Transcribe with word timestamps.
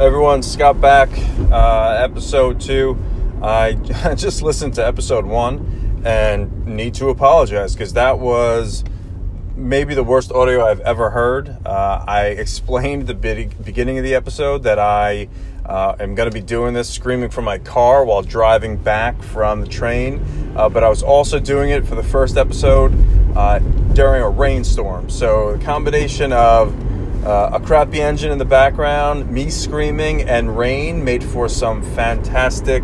everyone? 0.00 0.44
Scott 0.44 0.80
back, 0.80 1.08
uh, 1.50 1.98
episode 2.00 2.60
two. 2.60 2.96
I 3.42 3.72
just 4.16 4.42
listened 4.42 4.74
to 4.74 4.86
episode 4.86 5.26
one 5.26 6.02
and 6.04 6.66
need 6.66 6.94
to 6.94 7.08
apologize 7.08 7.74
because 7.74 7.94
that 7.94 8.20
was 8.20 8.84
maybe 9.56 9.96
the 9.96 10.04
worst 10.04 10.30
audio 10.30 10.64
I've 10.64 10.78
ever 10.80 11.10
heard. 11.10 11.48
Uh, 11.66 12.04
I 12.06 12.26
explained 12.26 13.08
the 13.08 13.14
beginning 13.14 13.98
of 13.98 14.04
the 14.04 14.14
episode 14.14 14.62
that 14.62 14.78
I 14.78 15.28
uh, 15.66 15.96
am 15.98 16.14
going 16.14 16.30
to 16.30 16.34
be 16.34 16.42
doing 16.42 16.74
this 16.74 16.88
screaming 16.88 17.30
from 17.30 17.44
my 17.44 17.58
car 17.58 18.04
while 18.04 18.22
driving 18.22 18.76
back 18.76 19.20
from 19.20 19.62
the 19.62 19.66
train, 19.66 20.24
uh, 20.56 20.68
but 20.68 20.84
I 20.84 20.88
was 20.88 21.02
also 21.02 21.40
doing 21.40 21.70
it 21.70 21.84
for 21.84 21.96
the 21.96 22.04
first 22.04 22.36
episode 22.36 22.94
uh, 23.36 23.58
during 23.94 24.22
a 24.22 24.28
rainstorm. 24.28 25.10
So 25.10 25.56
the 25.56 25.64
combination 25.64 26.32
of 26.32 26.72
uh, 27.24 27.50
a 27.52 27.60
crappy 27.60 28.00
engine 28.00 28.30
in 28.30 28.38
the 28.38 28.44
background, 28.44 29.30
me 29.30 29.50
screaming, 29.50 30.22
and 30.22 30.56
rain 30.56 31.04
made 31.04 31.24
for 31.24 31.48
some 31.48 31.82
fantastic 31.82 32.82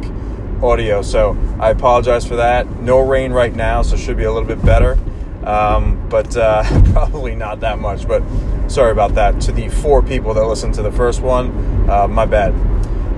audio. 0.63 1.03
So 1.03 1.37
I 1.61 1.71
apologize 1.71 2.27
for 2.27 2.37
that. 2.37 2.69
No 2.81 3.01
rain 3.01 3.33
right 3.33 3.55
now, 3.55 3.83
so 3.83 3.97
should 3.97 4.17
be 4.17 4.25
a 4.25 4.33
little 4.33 4.49
bit 4.49 4.65
better. 4.65 4.99
Um, 5.45 6.09
but 6.09 6.37
uh, 6.37 6.63
probably 6.93 7.35
not 7.35 7.61
that 7.61 7.79
much. 7.79 8.09
But 8.09 8.23
sorry 8.69 8.93
about 8.93 9.15
that. 9.15 9.41
To 9.43 9.53
the 9.53 9.69
four 9.69 10.03
people 10.03 10.35
that 10.35 10.45
listened 10.45 10.75
to 10.75 10.83
the 10.83 10.93
first 10.93 11.21
one, 11.21 11.89
uh, 11.89 12.09
my 12.09 12.27
bad. 12.27 12.53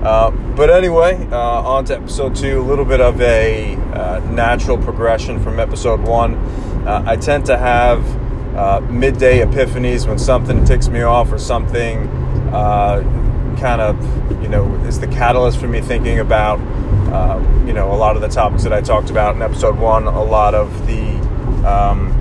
Uh, 0.03 0.31
but 0.55 0.69
anyway, 0.69 1.15
uh, 1.31 1.37
on 1.37 1.85
to 1.85 1.95
episode 1.95 2.35
two. 2.35 2.61
A 2.61 2.63
little 2.63 2.85
bit 2.85 3.01
of 3.01 3.19
a 3.21 3.75
uh, 3.75 4.19
natural 4.31 4.77
progression 4.77 5.41
from 5.41 5.59
episode 5.59 6.01
one. 6.01 6.35
Uh, 6.85 7.03
I 7.05 7.15
tend 7.15 7.45
to 7.47 7.57
have 7.57 8.05
uh, 8.57 8.79
midday 8.89 9.39
epiphanies 9.39 10.07
when 10.07 10.17
something 10.17 10.65
ticks 10.65 10.87
me 10.89 11.01
off 11.01 11.31
or 11.31 11.37
something 11.37 12.07
uh, 12.53 13.01
kind 13.59 13.81
of 13.81 14.41
you 14.41 14.49
know 14.49 14.73
is 14.85 14.99
the 14.99 15.07
catalyst 15.07 15.59
for 15.59 15.67
me 15.67 15.81
thinking 15.81 16.19
about 16.19 16.59
uh, 17.11 17.39
you 17.65 17.73
know 17.73 17.91
a 17.93 17.95
lot 17.95 18.15
of 18.15 18.21
the 18.21 18.27
topics 18.27 18.63
that 18.63 18.73
I 18.73 18.81
talked 18.81 19.09
about 19.09 19.35
in 19.35 19.41
episode 19.41 19.77
one, 19.77 20.07
a 20.07 20.23
lot 20.23 20.53
of 20.53 20.87
the 20.87 21.01
um, 21.67 22.13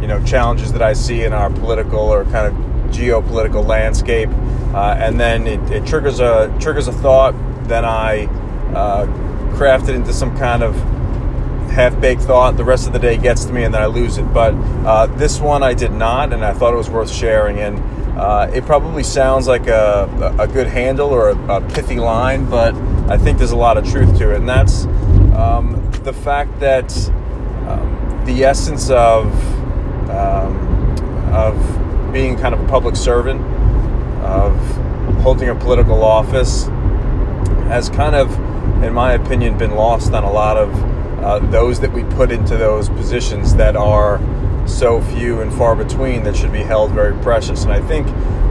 you 0.00 0.08
know 0.08 0.22
challenges 0.24 0.72
that 0.72 0.82
I 0.82 0.92
see 0.92 1.22
in 1.22 1.32
our 1.32 1.50
political 1.50 2.00
or 2.00 2.24
kind 2.24 2.46
of 2.46 2.54
geopolitical 2.90 3.64
landscape, 3.64 4.28
uh, 4.74 4.96
and 4.98 5.18
then 5.18 5.46
it, 5.46 5.60
it, 5.70 5.86
triggers 5.86 6.20
a 6.20 6.54
triggers 6.60 6.88
a 6.88 6.92
thought. 6.92 7.34
Then 7.68 7.84
I 7.84 8.26
uh, 8.74 9.06
craft 9.56 9.88
it 9.88 9.94
into 9.94 10.12
some 10.12 10.36
kind 10.36 10.62
of 10.62 10.74
half 11.80 11.98
baked 12.00 12.22
thought. 12.22 12.56
The 12.58 12.64
rest 12.64 12.86
of 12.86 12.92
the 12.92 12.98
day 12.98 13.16
gets 13.16 13.46
to 13.46 13.52
me, 13.52 13.64
and 13.64 13.72
then 13.72 13.80
I 13.80 13.86
lose 13.86 14.18
it. 14.18 14.32
But 14.34 14.54
uh, 14.84 15.06
this 15.06 15.40
one 15.40 15.62
I 15.62 15.72
did 15.72 15.92
not, 15.92 16.32
and 16.32 16.44
I 16.44 16.52
thought 16.52 16.74
it 16.74 16.76
was 16.76 16.90
worth 16.90 17.10
sharing. 17.10 17.58
And 17.58 17.78
uh, 18.18 18.50
it 18.52 18.66
probably 18.66 19.02
sounds 19.02 19.48
like 19.48 19.66
a, 19.66 20.36
a 20.38 20.46
good 20.46 20.66
handle 20.66 21.08
or 21.08 21.30
a, 21.30 21.56
a, 21.56 21.60
pithy 21.70 21.96
line, 21.96 22.44
but 22.50 22.74
I 23.08 23.16
think 23.16 23.38
there's 23.38 23.52
a 23.52 23.56
lot 23.56 23.78
of 23.78 23.88
truth 23.88 24.18
to 24.18 24.32
it, 24.32 24.36
and 24.36 24.48
that's 24.48 24.84
um, 25.34 25.90
the 26.04 26.12
fact 26.12 26.60
that 26.60 26.92
um, 27.66 28.22
the 28.26 28.44
essence 28.44 28.90
of 28.90 29.26
um, 30.10 30.68
of 31.32 32.12
being 32.12 32.36
kind 32.36 32.54
of 32.54 32.60
a 32.60 32.68
public 32.68 32.96
servant, 32.96 33.40
of 34.22 34.54
holding 35.22 35.48
a 35.48 35.54
political 35.54 36.04
office, 36.04 36.64
has 37.68 37.88
kind 37.88 38.16
of, 38.16 38.34
in 38.82 38.92
my 38.92 39.12
opinion, 39.12 39.56
been 39.56 39.74
lost 39.76 40.12
on 40.12 40.24
a 40.24 40.30
lot 40.30 40.58
of 40.58 40.89
uh, 41.22 41.38
those 41.50 41.80
that 41.80 41.92
we 41.92 42.04
put 42.04 42.30
into 42.30 42.56
those 42.56 42.88
positions 42.88 43.54
that 43.56 43.76
are 43.76 44.18
so 44.66 45.00
few 45.00 45.40
and 45.40 45.52
far 45.52 45.74
between 45.74 46.22
that 46.24 46.36
should 46.36 46.52
be 46.52 46.62
held 46.62 46.92
very 46.92 47.14
precious. 47.22 47.64
And 47.64 47.72
I 47.72 47.80
think, 47.80 48.06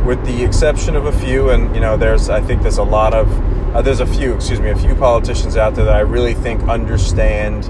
with 0.05 0.23
the 0.25 0.43
exception 0.43 0.95
of 0.95 1.05
a 1.05 1.11
few, 1.11 1.49
and 1.49 1.73
you 1.73 1.81
know, 1.81 1.97
there's 1.97 2.29
I 2.29 2.41
think 2.41 2.61
there's 2.61 2.77
a 2.77 2.83
lot 2.83 3.13
of 3.13 3.27
uh, 3.75 3.81
there's 3.81 3.99
a 3.99 4.05
few, 4.05 4.33
excuse 4.33 4.59
me, 4.59 4.69
a 4.69 4.75
few 4.75 4.95
politicians 4.95 5.55
out 5.57 5.75
there 5.75 5.85
that 5.85 5.95
I 5.95 6.01
really 6.01 6.33
think 6.33 6.61
understand 6.63 7.65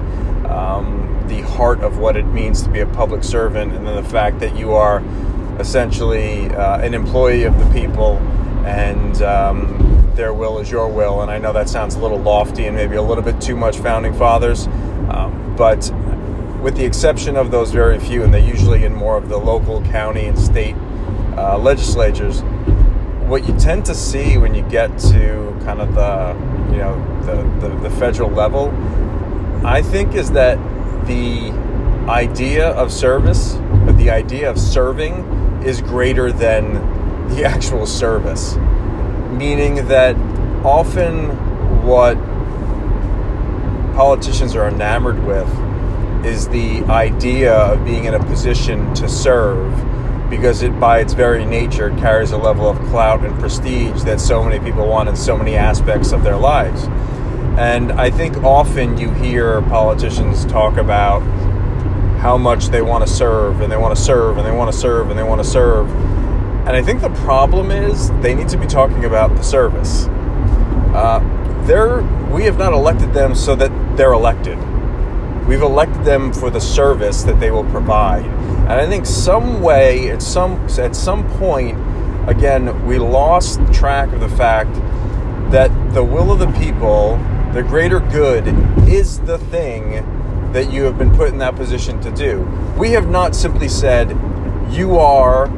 um, 0.46 1.24
the 1.28 1.42
heart 1.42 1.80
of 1.80 1.98
what 1.98 2.16
it 2.16 2.24
means 2.24 2.62
to 2.62 2.70
be 2.70 2.80
a 2.80 2.86
public 2.86 3.22
servant, 3.22 3.72
and 3.72 3.86
then 3.86 3.96
the 3.96 4.08
fact 4.08 4.40
that 4.40 4.56
you 4.56 4.72
are 4.72 5.02
essentially 5.58 6.48
uh, 6.50 6.78
an 6.80 6.94
employee 6.94 7.44
of 7.44 7.58
the 7.58 7.70
people 7.78 8.16
and 8.64 9.22
um, 9.22 10.12
their 10.14 10.32
will 10.32 10.58
is 10.58 10.70
your 10.70 10.88
will. 10.88 11.22
And 11.22 11.30
I 11.30 11.38
know 11.38 11.52
that 11.52 11.68
sounds 11.68 11.94
a 11.94 11.98
little 11.98 12.18
lofty 12.18 12.66
and 12.66 12.76
maybe 12.76 12.96
a 12.96 13.02
little 13.02 13.24
bit 13.24 13.40
too 13.40 13.56
much 13.56 13.78
founding 13.78 14.14
fathers, 14.14 14.66
um, 15.08 15.54
but 15.56 15.90
with 16.60 16.76
the 16.76 16.84
exception 16.84 17.36
of 17.36 17.50
those 17.50 17.70
very 17.70 17.98
few, 17.98 18.22
and 18.22 18.32
they're 18.34 18.40
usually 18.40 18.84
in 18.84 18.94
more 18.94 19.16
of 19.16 19.28
the 19.28 19.38
local, 19.38 19.82
county, 19.84 20.26
and 20.26 20.38
state 20.38 20.76
uh, 21.36 21.58
legislatures, 21.58 22.42
what 23.26 23.46
you 23.48 23.56
tend 23.58 23.84
to 23.86 23.94
see 23.94 24.36
when 24.36 24.54
you 24.54 24.62
get 24.62 24.98
to 24.98 25.56
kind 25.64 25.80
of 25.80 25.94
the 25.94 26.36
you 26.72 26.78
know 26.78 26.96
the, 27.24 27.68
the, 27.68 27.88
the 27.88 27.90
federal 27.90 28.30
level, 28.30 28.70
I 29.64 29.82
think 29.82 30.14
is 30.14 30.32
that 30.32 30.58
the 31.06 31.50
idea 32.08 32.70
of 32.70 32.92
service, 32.92 33.54
but 33.84 33.96
the 33.96 34.10
idea 34.10 34.50
of 34.50 34.58
serving 34.58 35.62
is 35.64 35.80
greater 35.80 36.32
than 36.32 37.28
the 37.28 37.44
actual 37.54 37.86
service. 37.86 38.56
Meaning 39.30 39.86
that 39.88 40.16
often 40.64 41.28
what 41.86 42.16
politicians 44.00 44.56
are 44.56 44.66
enamored 44.66 45.22
with 45.26 45.46
is 46.24 46.48
the 46.48 46.82
idea 46.84 47.54
of 47.54 47.84
being 47.84 48.06
in 48.06 48.14
a 48.14 48.24
position 48.24 48.94
to 48.94 49.06
serve 49.06 49.70
because 50.30 50.62
it 50.62 50.80
by 50.80 51.00
its 51.00 51.12
very 51.12 51.44
nature 51.44 51.90
carries 51.98 52.30
a 52.30 52.36
level 52.38 52.66
of 52.66 52.78
clout 52.88 53.22
and 53.26 53.38
prestige 53.38 54.02
that 54.04 54.18
so 54.18 54.42
many 54.42 54.58
people 54.58 54.86
want 54.86 55.06
in 55.06 55.14
so 55.14 55.36
many 55.36 55.54
aspects 55.54 56.12
of 56.12 56.24
their 56.24 56.38
lives. 56.38 56.84
And 57.58 57.92
I 57.92 58.10
think 58.10 58.38
often 58.38 58.96
you 58.96 59.10
hear 59.10 59.60
politicians 59.60 60.46
talk 60.46 60.78
about 60.78 61.20
how 62.20 62.38
much 62.38 62.68
they 62.68 62.80
want 62.80 63.06
to 63.06 63.12
serve 63.12 63.60
and 63.60 63.70
they 63.70 63.76
want 63.76 63.94
to 63.94 64.02
serve 64.02 64.38
and 64.38 64.46
they 64.46 64.56
want 64.56 64.72
to 64.72 64.78
serve 64.78 65.10
and 65.10 65.18
they 65.18 65.24
want 65.24 65.42
to 65.42 65.46
serve 65.46 65.90
and 66.66 66.70
I 66.70 66.80
think 66.80 67.02
the 67.02 67.10
problem 67.10 67.70
is 67.70 68.10
they 68.22 68.34
need 68.34 68.48
to 68.48 68.56
be 68.56 68.66
talking 68.66 69.04
about 69.04 69.36
the 69.36 69.42
service. 69.42 70.06
Uh, 70.94 71.20
they're, 71.66 72.02
we 72.32 72.44
have 72.44 72.58
not 72.58 72.72
elected 72.72 73.12
them 73.12 73.34
so 73.34 73.54
that 73.56 73.96
they're 73.96 74.12
elected. 74.12 74.58
We've 75.46 75.62
elected 75.62 76.04
them 76.04 76.32
for 76.32 76.50
the 76.50 76.60
service 76.60 77.22
that 77.24 77.40
they 77.40 77.50
will 77.50 77.64
provide. 77.64 78.24
And 78.24 78.72
I 78.72 78.86
think 78.86 79.04
some 79.04 79.62
way, 79.62 80.10
at 80.10 80.22
some 80.22 80.64
at 80.78 80.94
some 80.94 81.28
point, 81.38 81.76
again, 82.28 82.86
we 82.86 82.98
lost 82.98 83.60
track 83.72 84.12
of 84.12 84.20
the 84.20 84.28
fact 84.28 84.72
that 85.50 85.70
the 85.92 86.04
will 86.04 86.30
of 86.30 86.38
the 86.38 86.52
people, 86.58 87.16
the 87.52 87.62
greater 87.62 87.98
good, 87.98 88.46
is 88.88 89.18
the 89.20 89.38
thing 89.38 90.04
that 90.52 90.72
you 90.72 90.84
have 90.84 90.98
been 90.98 91.10
put 91.16 91.28
in 91.30 91.38
that 91.38 91.56
position 91.56 92.00
to 92.02 92.10
do. 92.12 92.42
We 92.78 92.92
have 92.92 93.08
not 93.08 93.34
simply 93.34 93.68
said, 93.68 94.10
you 94.70 94.98
are 94.98 95.48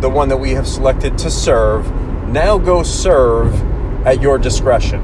the 0.00 0.08
one 0.08 0.28
that 0.28 0.36
we 0.36 0.52
have 0.52 0.68
selected 0.68 1.18
to 1.18 1.30
serve. 1.30 1.90
Now 2.28 2.58
go 2.58 2.82
serve 2.82 3.54
at 4.06 4.20
your 4.20 4.38
discretion. 4.38 5.00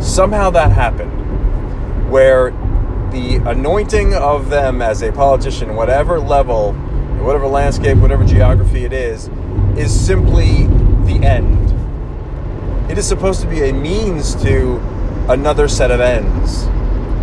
Somehow 0.00 0.48
that 0.50 0.72
happened 0.72 2.10
where 2.10 2.50
the 3.12 3.36
anointing 3.46 4.14
of 4.14 4.48
them 4.48 4.80
as 4.80 5.02
a 5.02 5.12
politician, 5.12 5.76
whatever 5.76 6.18
level, 6.18 6.72
whatever 7.20 7.46
landscape, 7.46 7.98
whatever 7.98 8.24
geography 8.24 8.84
it 8.84 8.92
is, 8.92 9.28
is 9.76 9.92
simply 9.92 10.66
the 11.04 11.20
end. 11.22 11.70
It 12.90 12.96
is 12.96 13.06
supposed 13.06 13.42
to 13.42 13.46
be 13.46 13.68
a 13.68 13.72
means 13.72 14.34
to 14.42 14.78
another 15.28 15.68
set 15.68 15.90
of 15.90 16.00
ends, 16.00 16.64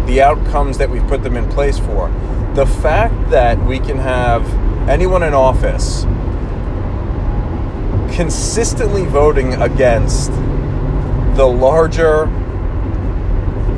the 0.05 0.21
outcomes 0.21 0.77
that 0.77 0.89
we've 0.89 1.05
put 1.07 1.23
them 1.23 1.35
in 1.35 1.49
place 1.49 1.79
for. 1.79 2.09
The 2.53 2.65
fact 2.65 3.31
that 3.31 3.57
we 3.65 3.79
can 3.79 3.97
have 3.97 4.47
anyone 4.88 5.23
in 5.23 5.33
office 5.33 6.03
consistently 8.15 9.03
voting 9.05 9.56
against 9.56 10.31
the 11.35 11.45
larger 11.45 12.27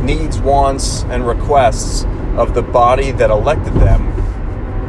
needs, 0.01 0.39
wants, 0.39 1.03
and 1.05 1.27
requests 1.27 2.05
of 2.37 2.53
the 2.53 2.61
body 2.61 3.11
that 3.11 3.29
elected 3.29 3.73
them 3.73 4.15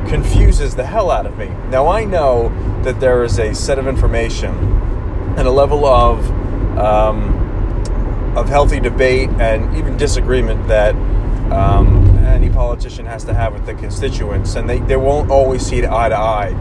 confuses 0.08 0.74
the 0.74 0.84
hell 0.84 1.10
out 1.10 1.26
of 1.26 1.38
me. 1.38 1.48
Now, 1.68 1.88
I 1.88 2.04
know 2.04 2.48
that 2.82 3.00
there 3.00 3.22
is 3.22 3.38
a 3.38 3.54
set 3.54 3.78
of 3.78 3.86
information 3.86 4.50
and 5.36 5.46
a 5.46 5.50
level 5.50 5.86
of 5.86 6.28
um, 6.78 7.40
of 8.36 8.48
healthy 8.48 8.78
debate 8.80 9.28
and 9.40 9.76
even 9.76 9.96
disagreement 9.96 10.68
that 10.68 10.94
um, 11.52 12.16
any 12.18 12.48
politician 12.48 13.04
has 13.06 13.24
to 13.24 13.34
have 13.34 13.52
with 13.52 13.66
the 13.66 13.74
constituents, 13.74 14.54
and 14.54 14.68
they, 14.68 14.78
they 14.80 14.96
won't 14.96 15.30
always 15.30 15.66
see 15.66 15.78
it 15.78 15.84
eye 15.84 16.08
to 16.08 16.16
eye. 16.16 16.52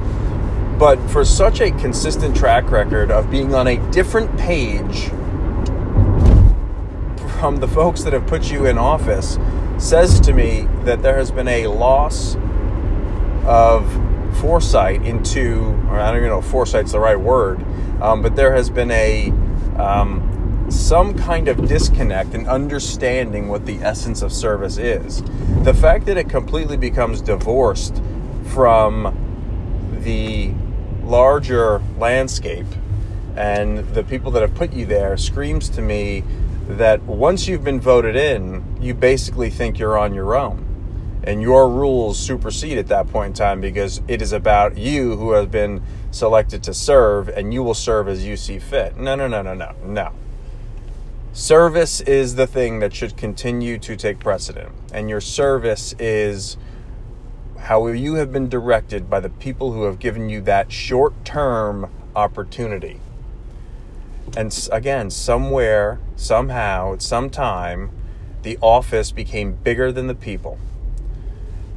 But 0.80 0.98
for 1.10 1.24
such 1.24 1.62
a 1.62 1.72
consistent 1.72 2.36
track 2.36 2.72
record 2.72 3.12
of 3.12 3.30
being 3.30 3.54
on 3.54 3.68
a 3.68 3.78
different 3.92 4.36
page 4.38 5.12
from 7.40 7.56
the 7.56 7.68
folks 7.70 8.04
that 8.04 8.12
have 8.12 8.28
put 8.28 8.52
you 8.52 8.66
in 8.66 8.78
office 8.78 9.40
says 9.78 10.20
to 10.20 10.34
me 10.34 10.68
that 10.84 11.02
there 11.02 11.16
has 11.16 11.32
been 11.32 11.48
a 11.48 11.68
loss 11.68 12.36
of 13.46 13.90
foresight 14.42 15.02
into, 15.04 15.64
or 15.88 16.02
I 16.02 16.08
don't 16.08 16.18
even 16.18 16.30
know 16.30 16.40
if 16.40 16.46
foresight's 16.46 16.92
the 16.92 17.00
right 17.00 17.20
word, 17.20 17.64
um, 18.02 18.22
but 18.22 18.36
there 18.36 18.54
has 18.54 18.70
been 18.70 18.92
a 18.92 19.32
um, 19.78 20.68
some 20.70 21.18
kind 21.18 21.48
of 21.48 21.66
disconnect 21.66 22.34
in 22.34 22.46
understanding 22.46 23.48
what 23.48 23.66
the 23.66 23.78
essence 23.78 24.22
of 24.22 24.34
service 24.34 24.78
is. 24.78 25.24
The 25.64 25.74
fact 25.74 26.08
that 26.08 26.18
it 26.18 26.28
completely 26.28 26.76
becomes 26.76 27.22
divorced 27.22 28.04
from 28.48 29.98
the 30.04 30.54
larger 31.04 31.82
landscape 31.98 32.68
and 33.38 33.80
the 33.94 34.04
people 34.04 34.30
that 34.32 34.42
have 34.42 34.54
put 34.56 34.74
you 34.74 34.86
there 34.86 35.16
screams 35.16 35.70
to 35.70 35.82
me 35.82 36.24
that 36.70 37.02
once 37.02 37.48
you've 37.48 37.64
been 37.64 37.82
voted 37.82 38.16
in, 38.16 38.64
you 38.80 38.94
basically 38.94 39.50
think 39.50 39.80
you're 39.80 39.98
on 39.98 40.14
your 40.14 40.36
own. 40.36 40.66
And 41.24 41.42
your 41.42 41.68
rules 41.68 42.18
supersede 42.18 42.78
at 42.78 42.88
that 42.88 43.08
point 43.10 43.28
in 43.28 43.34
time 43.34 43.60
because 43.60 44.02
it 44.08 44.22
is 44.22 44.32
about 44.32 44.78
you 44.78 45.18
who 45.18 45.32
has 45.32 45.48
been 45.48 45.82
selected 46.12 46.64
to 46.64 46.74
serve 46.74 47.28
and 47.28 47.54
you 47.54 47.64
will 47.64 47.74
serve 47.74 48.08
as 48.08 48.26
you 48.26 48.38
see 48.38 48.60
fit. 48.60 48.98
No, 48.98 49.16
no, 49.16 49.28
no, 49.28 49.42
no, 49.42 49.54
no, 49.54 49.76
no. 49.84 50.12
Service 51.34 52.02
is 52.02 52.36
the 52.36 52.48
thing 52.48 52.80
that 52.80 52.94
should 52.94 53.18
continue 53.18 53.78
to 53.80 53.96
take 53.96 54.20
precedent. 54.20 54.70
And 54.94 55.10
your 55.10 55.22
service 55.22 55.94
is 56.00 56.56
how 57.58 57.88
you 57.88 58.16
have 58.16 58.32
been 58.32 58.48
directed 58.48 59.10
by 59.10 59.20
the 59.20 59.30
people 59.30 59.72
who 59.72 59.84
have 59.84 60.00
given 60.00 60.30
you 60.30 60.42
that 60.42 60.72
short 60.72 61.26
term 61.26 61.90
opportunity. 62.16 63.00
And 64.38 64.70
again, 64.72 65.10
somewhere, 65.10 66.00
somehow, 66.16 66.94
at 66.94 67.02
some 67.02 67.30
time, 67.30 67.92
the 68.44 68.58
office 68.62 69.12
became 69.12 69.54
bigger 69.54 69.92
than 69.92 70.08
the 70.08 70.16
people. 70.16 70.58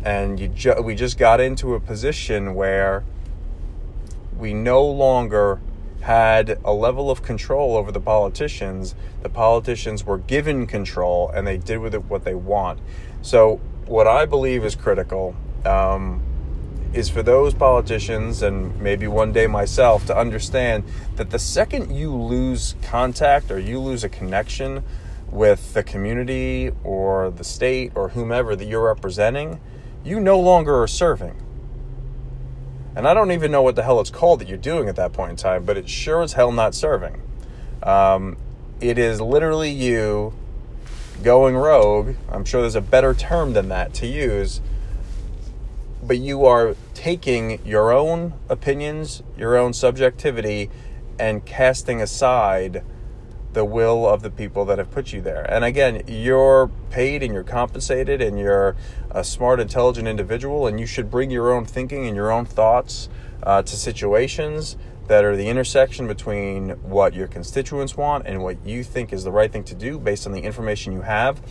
And 0.04 0.54
ju- 0.54 0.80
we 0.82 0.94
just 0.94 1.18
got 1.18 1.40
into 1.40 1.74
a 1.74 1.80
position 1.80 2.54
where 2.54 3.04
we 4.36 4.52
no 4.52 4.84
longer 4.84 5.60
had 6.02 6.58
a 6.64 6.72
level 6.72 7.10
of 7.10 7.22
control 7.22 7.76
over 7.76 7.92
the 7.92 8.00
politicians. 8.00 8.94
The 9.22 9.28
politicians 9.28 10.04
were 10.04 10.18
given 10.18 10.66
control 10.66 11.30
and 11.30 11.46
they 11.46 11.56
did 11.56 11.78
with 11.78 11.94
it 11.94 12.04
what 12.04 12.24
they 12.24 12.34
want. 12.34 12.80
So, 13.22 13.60
what 13.86 14.06
I 14.08 14.26
believe 14.26 14.64
is 14.64 14.74
critical 14.74 15.36
um, 15.64 16.22
is 16.92 17.08
for 17.08 17.22
those 17.22 17.54
politicians 17.54 18.42
and 18.42 18.78
maybe 18.80 19.06
one 19.06 19.32
day 19.32 19.46
myself 19.46 20.06
to 20.06 20.16
understand 20.16 20.84
that 21.16 21.30
the 21.30 21.38
second 21.38 21.94
you 21.94 22.14
lose 22.14 22.74
contact 22.82 23.50
or 23.50 23.58
you 23.58 23.78
lose 23.80 24.04
a 24.04 24.08
connection 24.08 24.84
with 25.30 25.72
the 25.72 25.82
community 25.82 26.70
or 26.84 27.30
the 27.30 27.44
state 27.44 27.92
or 27.94 28.10
whomever 28.10 28.54
that 28.54 28.66
you're 28.66 28.84
representing, 28.84 29.58
you 30.04 30.20
no 30.20 30.38
longer 30.38 30.82
are 30.82 30.88
serving. 30.88 31.34
And 32.94 33.08
I 33.08 33.14
don't 33.14 33.30
even 33.30 33.50
know 33.50 33.62
what 33.62 33.74
the 33.74 33.82
hell 33.82 34.00
it's 34.00 34.10
called 34.10 34.40
that 34.40 34.48
you're 34.48 34.58
doing 34.58 34.88
at 34.88 34.96
that 34.96 35.14
point 35.14 35.30
in 35.30 35.36
time, 35.36 35.64
but 35.64 35.78
it's 35.78 35.90
sure 35.90 36.22
as 36.22 36.34
hell 36.34 36.52
not 36.52 36.74
serving. 36.74 37.22
Um, 37.82 38.36
it 38.80 38.98
is 38.98 39.18
literally 39.20 39.70
you 39.70 40.34
going 41.22 41.56
rogue. 41.56 42.16
I'm 42.30 42.44
sure 42.44 42.60
there's 42.60 42.74
a 42.74 42.82
better 42.82 43.14
term 43.14 43.54
than 43.54 43.70
that 43.70 43.94
to 43.94 44.06
use 44.06 44.60
but 46.02 46.18
you 46.18 46.44
are 46.44 46.74
taking 46.94 47.64
your 47.64 47.92
own 47.92 48.34
opinions, 48.48 49.22
your 49.36 49.56
own 49.56 49.72
subjectivity, 49.72 50.68
and 51.18 51.44
casting 51.46 52.02
aside 52.02 52.82
the 53.52 53.64
will 53.64 54.08
of 54.08 54.22
the 54.22 54.30
people 54.30 54.64
that 54.64 54.78
have 54.78 54.90
put 54.90 55.12
you 55.12 55.20
there. 55.20 55.44
And 55.48 55.64
again, 55.64 56.02
you're 56.08 56.70
paid 56.90 57.22
and 57.22 57.32
you're 57.32 57.44
compensated 57.44 58.20
and 58.20 58.38
you're 58.38 58.74
a 59.10 59.22
smart, 59.22 59.60
intelligent 59.60 60.08
individual, 60.08 60.66
and 60.66 60.80
you 60.80 60.86
should 60.86 61.10
bring 61.10 61.30
your 61.30 61.52
own 61.52 61.66
thinking 61.66 62.06
and 62.06 62.16
your 62.16 62.32
own 62.32 62.46
thoughts 62.46 63.08
uh, 63.42 63.62
to 63.62 63.76
situations 63.76 64.76
that 65.08 65.24
are 65.24 65.36
the 65.36 65.48
intersection 65.48 66.06
between 66.06 66.70
what 66.82 67.12
your 67.12 67.26
constituents 67.26 67.96
want 67.96 68.26
and 68.26 68.42
what 68.42 68.64
you 68.64 68.82
think 68.82 69.12
is 69.12 69.24
the 69.24 69.32
right 69.32 69.52
thing 69.52 69.64
to 69.64 69.74
do 69.74 69.98
based 69.98 70.26
on 70.26 70.32
the 70.32 70.40
information 70.40 70.92
you 70.92 71.02
have. 71.02 71.42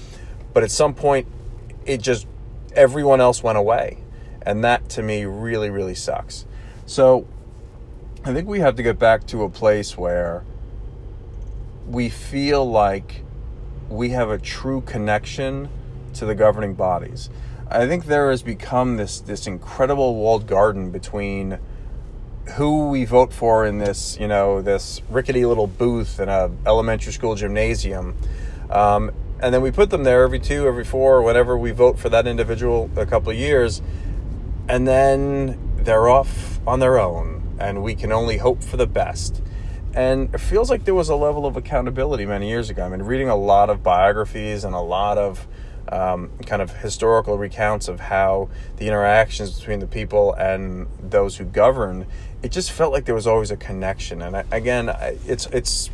But 0.54 0.64
at 0.64 0.72
some 0.72 0.96
point, 0.96 1.28
it 1.86 2.02
just, 2.02 2.26
everyone 2.74 3.22
else 3.22 3.44
went 3.44 3.58
away 3.58 4.01
and 4.44 4.64
that 4.64 4.90
to 4.90 5.04
me 5.04 5.26
really, 5.26 5.70
really 5.70 5.96
sucks. 5.96 6.46
So 6.86 7.28
I 8.24 8.34
think 8.34 8.48
we 8.48 8.60
have 8.60 8.76
to 8.76 8.84
get 8.84 9.00
back 9.00 9.26
to 9.28 9.44
a 9.44 9.50
place 9.50 9.98
where 9.98 10.44
we 11.88 12.10
feel 12.10 12.70
like 12.70 13.24
we 13.90 14.10
have 14.10 14.30
a 14.30 14.38
true 14.38 14.82
connection 14.82 15.70
to 16.14 16.26
the 16.26 16.36
governing 16.36 16.74
bodies. 16.74 17.30
I 17.70 17.88
think 17.88 18.06
there 18.06 18.30
has 18.32 18.44
become 18.44 18.98
this 18.98 19.20
this 19.20 19.48
incredible 19.48 20.16
walled 20.16 20.46
garden 20.46 20.92
between 20.92 21.58
who 22.58 22.90
we 22.90 23.06
vote 23.06 23.32
for 23.32 23.66
in 23.66 23.78
this, 23.78 24.18
you 24.20 24.28
know, 24.28 24.62
this 24.62 25.02
rickety 25.10 25.46
little 25.46 25.68
booth 25.68 26.20
in 26.20 26.28
a 26.28 26.52
elementary 26.66 27.14
school 27.14 27.36
gymnasium, 27.36 28.16
um, 28.70 29.12
and 29.42 29.54
then 29.54 29.62
we 29.62 29.72
put 29.72 29.90
them 29.90 30.04
there 30.04 30.24
every 30.24 30.40
two, 30.40 30.68
every 30.68 30.84
four, 30.84 31.22
whenever 31.22 31.58
we 31.58 31.72
vote 31.72 31.98
for 31.98 32.10
that 32.10 32.28
individual 32.28 32.90
a 32.96 33.06
couple 33.06 33.32
of 33.32 33.38
years, 33.38 33.82
and 34.68 34.88
then 34.88 35.60
they're 35.78 36.10
off 36.10 36.60
on 36.68 36.80
their 36.80 37.00
own, 37.00 37.58
and 37.60 37.84
we 37.84 37.96
can 37.96 38.12
only 38.12 38.38
hope 38.38 38.64
for 38.64 38.78
the 38.78 38.88
best. 38.88 39.42
And 39.94 40.34
it 40.34 40.40
feels 40.40 40.70
like 40.70 40.86
there 40.86 40.96
was 40.96 41.10
a 41.10 41.16
level 41.16 41.46
of 41.46 41.58
accountability 41.58 42.26
many 42.26 42.50
years 42.50 42.70
ago. 42.70 42.86
I 42.86 42.90
mean, 42.90 43.02
reading 43.02 43.28
a 43.28 43.36
lot 43.36 43.70
of 43.70 43.84
biographies 43.84 44.64
and 44.64 44.74
a 44.74 44.80
lot 44.80 45.18
of 45.18 45.48
um, 45.90 46.32
kind 46.46 46.62
of 46.62 46.72
historical 46.78 47.38
recounts 47.38 47.88
of 47.90 48.00
how 48.00 48.50
the 48.78 48.88
interactions 48.88 49.60
between 49.60 49.80
the 49.80 49.88
people 49.88 50.34
and 50.34 50.88
those 51.02 51.38
who 51.38 51.44
govern, 51.44 52.08
it 52.42 52.52
just 52.52 52.72
felt 52.72 52.94
like 52.94 53.06
there 53.06 53.16
was 53.16 53.28
always 53.28 53.52
a 53.52 53.58
connection. 53.58 54.22
And 54.22 54.38
I, 54.38 54.46
again, 54.52 54.90
it's 55.28 55.48
it's. 55.48 55.90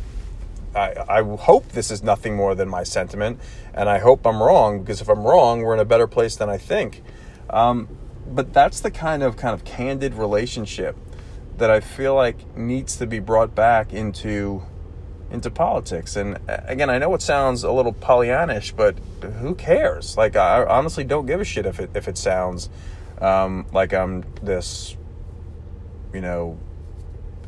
I, 0.74 0.94
I 1.08 1.22
hope 1.22 1.70
this 1.70 1.90
is 1.90 2.02
nothing 2.02 2.36
more 2.36 2.54
than 2.54 2.68
my 2.68 2.84
sentiment, 2.84 3.40
and 3.74 3.88
I 3.88 3.98
hope 3.98 4.26
I'm 4.26 4.40
wrong 4.40 4.80
because 4.80 5.00
if 5.00 5.08
I'm 5.08 5.24
wrong, 5.24 5.62
we're 5.62 5.74
in 5.74 5.80
a 5.80 5.84
better 5.84 6.06
place 6.06 6.36
than 6.36 6.50
I 6.50 6.58
think. 6.58 7.02
Um, 7.50 7.88
but 8.34 8.52
that's 8.52 8.80
the 8.80 8.90
kind 8.90 9.22
of 9.22 9.36
kind 9.36 9.54
of 9.54 9.64
candid 9.64 10.14
relationship 10.14 10.96
that 11.58 11.70
I 11.70 11.80
feel 11.80 12.14
like 12.14 12.56
needs 12.56 12.96
to 12.96 13.06
be 13.06 13.18
brought 13.18 13.54
back 13.54 13.92
into 13.92 14.62
into 15.30 15.50
politics. 15.50 16.16
And 16.16 16.38
again, 16.46 16.88
I 16.88 16.98
know 16.98 17.14
it 17.14 17.22
sounds 17.22 17.62
a 17.62 17.72
little 17.72 17.92
Pollyannish, 17.92 18.74
but 18.74 18.98
who 19.40 19.54
cares? 19.54 20.16
Like, 20.16 20.36
I 20.36 20.64
honestly 20.64 21.04
don't 21.04 21.26
give 21.26 21.40
a 21.40 21.44
shit 21.44 21.66
if 21.66 21.80
it 21.80 21.90
if 21.94 22.08
it 22.08 22.16
sounds 22.16 22.70
um, 23.20 23.66
like 23.72 23.92
I'm 23.92 24.24
this, 24.42 24.96
you 26.14 26.20
know, 26.20 26.58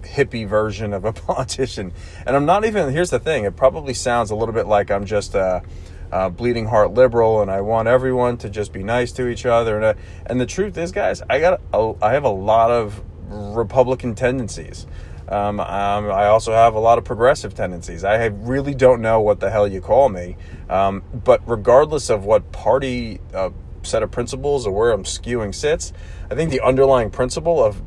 hippie 0.03 0.47
version 0.47 0.93
of 0.93 1.05
a 1.05 1.13
politician. 1.27 1.93
And 2.27 2.37
I'm 2.37 2.47
not 2.47 2.65
even. 2.65 2.93
Here's 2.93 3.11
the 3.11 3.21
thing: 3.21 3.45
it 3.45 3.57
probably 3.57 3.95
sounds 3.95 4.31
a 4.31 4.35
little 4.35 4.55
bit 4.55 4.67
like 4.67 4.91
I'm 4.91 5.07
just 5.07 5.35
a 5.35 5.63
uh, 6.13 6.29
bleeding 6.29 6.67
heart 6.67 6.93
liberal, 6.93 7.43
and 7.43 7.51
I 7.51 7.61
want 7.61 7.89
everyone 7.89 8.37
to 8.39 8.51
just 8.51 8.73
be 8.73 8.83
nice 8.83 9.13
to 9.13 9.29
each 9.29 9.47
other. 9.47 9.77
And, 9.77 9.85
uh, 9.85 9.95
and 10.27 10.41
the 10.41 10.47
truth 10.47 10.77
is, 10.77 10.93
guys, 10.93 11.23
I 11.29 11.41
got 11.41 11.61
a, 11.73 11.95
I 12.03 12.13
have 12.13 12.25
a 12.25 12.31
lot 12.31 12.71
of 12.71 13.03
Republican 13.29 14.15
tendencies. 14.15 14.87
Um, 15.29 15.61
um, 15.61 16.11
I 16.11 16.27
also 16.27 16.53
have 16.53 16.75
a 16.75 16.81
lot 16.81 16.99
of 16.99 17.05
progressive 17.05 17.55
tendencies. 17.55 18.03
I 18.03 18.25
really 18.27 18.75
don't 18.75 19.01
know 19.01 19.21
what 19.21 19.39
the 19.39 19.49
hell 19.51 19.69
you 19.69 19.81
call 19.81 20.09
me. 20.09 20.37
Um, 20.69 21.05
but 21.13 21.41
regardless 21.47 22.11
of 22.11 22.25
what 22.25 22.51
party 22.51 23.21
uh, 23.33 23.51
set 23.83 24.03
of 24.03 24.11
principles 24.11 24.67
or 24.67 24.73
where 24.73 24.91
I'm 24.91 25.05
skewing 25.05 25.55
sits, 25.55 25.93
I 26.31 26.35
think 26.35 26.51
the 26.51 26.61
underlying 26.61 27.11
principle 27.11 27.63
of 27.65 27.81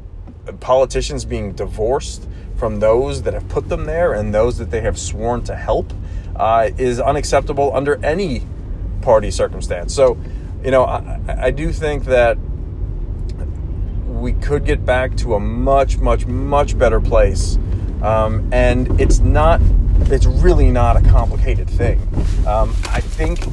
politicians 0.62 1.26
being 1.26 1.52
divorced 1.52 2.28
from 2.56 2.80
those 2.80 3.24
that 3.24 3.34
have 3.34 3.48
put 3.50 3.68
them 3.68 3.86
there 3.86 4.14
and 4.14 4.34
those 4.34 4.58
that 4.58 4.72
they 4.72 4.82
have 4.82 4.98
sworn 4.98 5.44
to 5.44 5.56
help 5.56 5.92
uh, 6.36 6.70
is 6.78 7.00
unacceptable 7.00 7.76
under 7.76 8.04
any 8.04 8.46
party 9.02 9.32
circumstance. 9.32 9.94
So, 9.94 10.18
you 10.64 10.72
know, 10.72 10.86
I, 10.86 11.20
I 11.28 11.52
do 11.52 11.72
think 11.72 12.06
that 12.06 12.38
we 14.08 14.34
could 14.34 14.66
get 14.66 14.86
back 14.86 15.16
to 15.18 15.36
a 15.36 15.40
much, 15.40 15.98
much, 15.98 16.26
much 16.26 16.78
better 16.78 17.02
place. 17.02 17.58
Um, 18.02 18.50
and 18.54 19.00
it's 19.00 19.20
not, 19.20 19.60
it's 20.04 20.26
really 20.26 20.72
not 20.72 20.98
a 20.98 21.02
complicated 21.10 21.70
thing. 21.70 22.00
Um, 22.48 22.76
I 22.90 23.02
think 23.02 23.46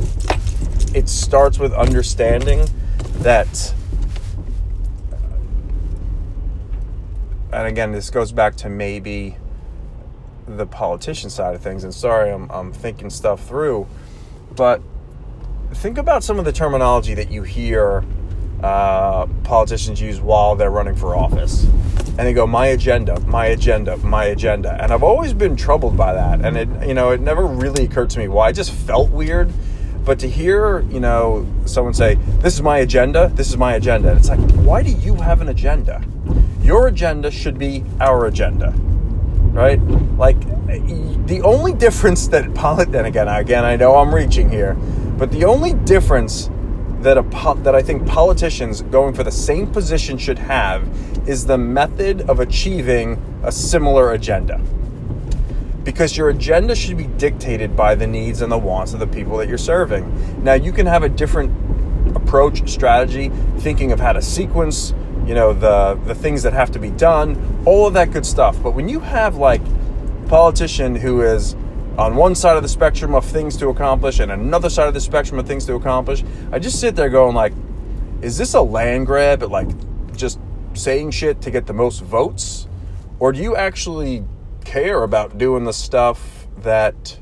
it 0.94 1.08
starts 1.08 1.58
with 1.58 1.72
understanding 1.72 2.68
that, 3.18 3.74
and 7.52 7.66
again, 7.66 7.92
this 7.92 8.10
goes 8.10 8.32
back 8.32 8.56
to 8.56 8.68
maybe 8.68 9.36
the 10.56 10.66
politician 10.66 11.30
side 11.30 11.54
of 11.54 11.62
things. 11.62 11.84
And 11.84 11.94
sorry, 11.94 12.30
I'm, 12.30 12.50
I'm 12.50 12.72
thinking 12.72 13.10
stuff 13.10 13.46
through, 13.46 13.86
but 14.56 14.80
think 15.74 15.98
about 15.98 16.24
some 16.24 16.38
of 16.38 16.44
the 16.44 16.52
terminology 16.52 17.14
that 17.14 17.30
you 17.30 17.42
hear 17.42 18.04
uh, 18.62 19.26
politicians 19.44 20.00
use 20.00 20.20
while 20.20 20.54
they're 20.54 20.70
running 20.70 20.94
for 20.94 21.16
office. 21.16 21.64
And 21.64 22.18
they 22.18 22.34
go, 22.34 22.46
my 22.46 22.66
agenda, 22.66 23.18
my 23.20 23.46
agenda, 23.46 23.96
my 23.98 24.26
agenda. 24.26 24.76
And 24.82 24.92
I've 24.92 25.02
always 25.02 25.32
been 25.32 25.56
troubled 25.56 25.96
by 25.96 26.12
that. 26.12 26.44
And 26.44 26.56
it, 26.56 26.86
you 26.86 26.92
know, 26.92 27.12
it 27.12 27.20
never 27.20 27.46
really 27.46 27.84
occurred 27.84 28.10
to 28.10 28.18
me 28.18 28.28
why. 28.28 28.50
It 28.50 28.54
just 28.54 28.72
felt 28.72 29.10
weird. 29.10 29.50
But 30.04 30.18
to 30.20 30.28
hear, 30.28 30.80
you 30.90 31.00
know, 31.00 31.46
someone 31.66 31.94
say, 31.94 32.16
this 32.40 32.54
is 32.54 32.62
my 32.62 32.78
agenda, 32.78 33.30
this 33.34 33.48
is 33.48 33.56
my 33.56 33.74
agenda. 33.74 34.10
And 34.10 34.18
it's 34.18 34.28
like, 34.28 34.40
why 34.56 34.82
do 34.82 34.90
you 34.90 35.14
have 35.14 35.40
an 35.40 35.48
agenda? 35.48 36.02
Your 36.62 36.88
agenda 36.88 37.30
should 37.30 37.58
be 37.58 37.84
our 38.00 38.26
agenda 38.26 38.74
right? 39.52 39.80
Like 40.16 40.38
the 41.26 41.42
only 41.42 41.72
difference 41.72 42.28
that 42.28 42.54
polit 42.54 42.94
and 42.94 43.06
again, 43.06 43.28
again, 43.28 43.64
I 43.64 43.76
know 43.76 43.96
I'm 43.96 44.14
reaching 44.14 44.50
here, 44.50 44.74
but 44.74 45.30
the 45.30 45.44
only 45.44 45.74
difference 45.74 46.50
that 47.00 47.16
a 47.16 47.22
po- 47.22 47.54
that 47.54 47.74
I 47.74 47.82
think 47.82 48.06
politicians 48.06 48.82
going 48.82 49.14
for 49.14 49.24
the 49.24 49.32
same 49.32 49.66
position 49.66 50.18
should 50.18 50.38
have 50.38 50.88
is 51.28 51.46
the 51.46 51.58
method 51.58 52.28
of 52.28 52.40
achieving 52.40 53.22
a 53.42 53.50
similar 53.50 54.12
agenda. 54.12 54.60
Because 55.82 56.16
your 56.16 56.28
agenda 56.28 56.74
should 56.74 56.98
be 56.98 57.06
dictated 57.06 57.74
by 57.74 57.94
the 57.94 58.06
needs 58.06 58.42
and 58.42 58.52
the 58.52 58.58
wants 58.58 58.92
of 58.92 59.00
the 59.00 59.06
people 59.06 59.38
that 59.38 59.48
you're 59.48 59.56
serving. 59.56 60.44
Now, 60.44 60.52
you 60.52 60.72
can 60.72 60.84
have 60.86 61.02
a 61.02 61.08
different 61.08 61.50
approach, 62.14 62.68
strategy, 62.68 63.30
thinking 63.58 63.92
of 63.92 63.98
how 63.98 64.12
to 64.12 64.20
sequence, 64.20 64.92
you 65.26 65.34
know, 65.34 65.52
the 65.52 65.98
the 66.04 66.14
things 66.14 66.42
that 66.42 66.52
have 66.52 66.70
to 66.72 66.78
be 66.78 66.90
done, 66.90 67.62
all 67.66 67.86
of 67.86 67.94
that 67.94 68.10
good 68.10 68.26
stuff. 68.26 68.60
But 68.62 68.72
when 68.72 68.88
you 68.88 69.00
have 69.00 69.36
like 69.36 69.60
a 69.60 70.28
politician 70.28 70.96
who 70.96 71.22
is 71.22 71.54
on 71.98 72.16
one 72.16 72.34
side 72.34 72.56
of 72.56 72.62
the 72.62 72.68
spectrum 72.68 73.14
of 73.14 73.24
things 73.24 73.56
to 73.58 73.68
accomplish 73.68 74.20
and 74.20 74.32
another 74.32 74.70
side 74.70 74.88
of 74.88 74.94
the 74.94 75.00
spectrum 75.00 75.38
of 75.38 75.46
things 75.46 75.66
to 75.66 75.74
accomplish, 75.74 76.24
I 76.50 76.58
just 76.58 76.80
sit 76.80 76.96
there 76.96 77.10
going 77.10 77.34
like, 77.34 77.52
is 78.22 78.38
this 78.38 78.54
a 78.54 78.60
land 78.60 79.06
grab 79.06 79.42
at 79.42 79.50
like 79.50 79.68
just 80.16 80.38
saying 80.74 81.10
shit 81.10 81.40
to 81.42 81.50
get 81.50 81.66
the 81.66 81.72
most 81.72 82.00
votes? 82.00 82.66
Or 83.18 83.32
do 83.32 83.42
you 83.42 83.56
actually 83.56 84.24
care 84.64 85.02
about 85.02 85.36
doing 85.36 85.64
the 85.64 85.72
stuff 85.72 86.46
that 86.58 87.18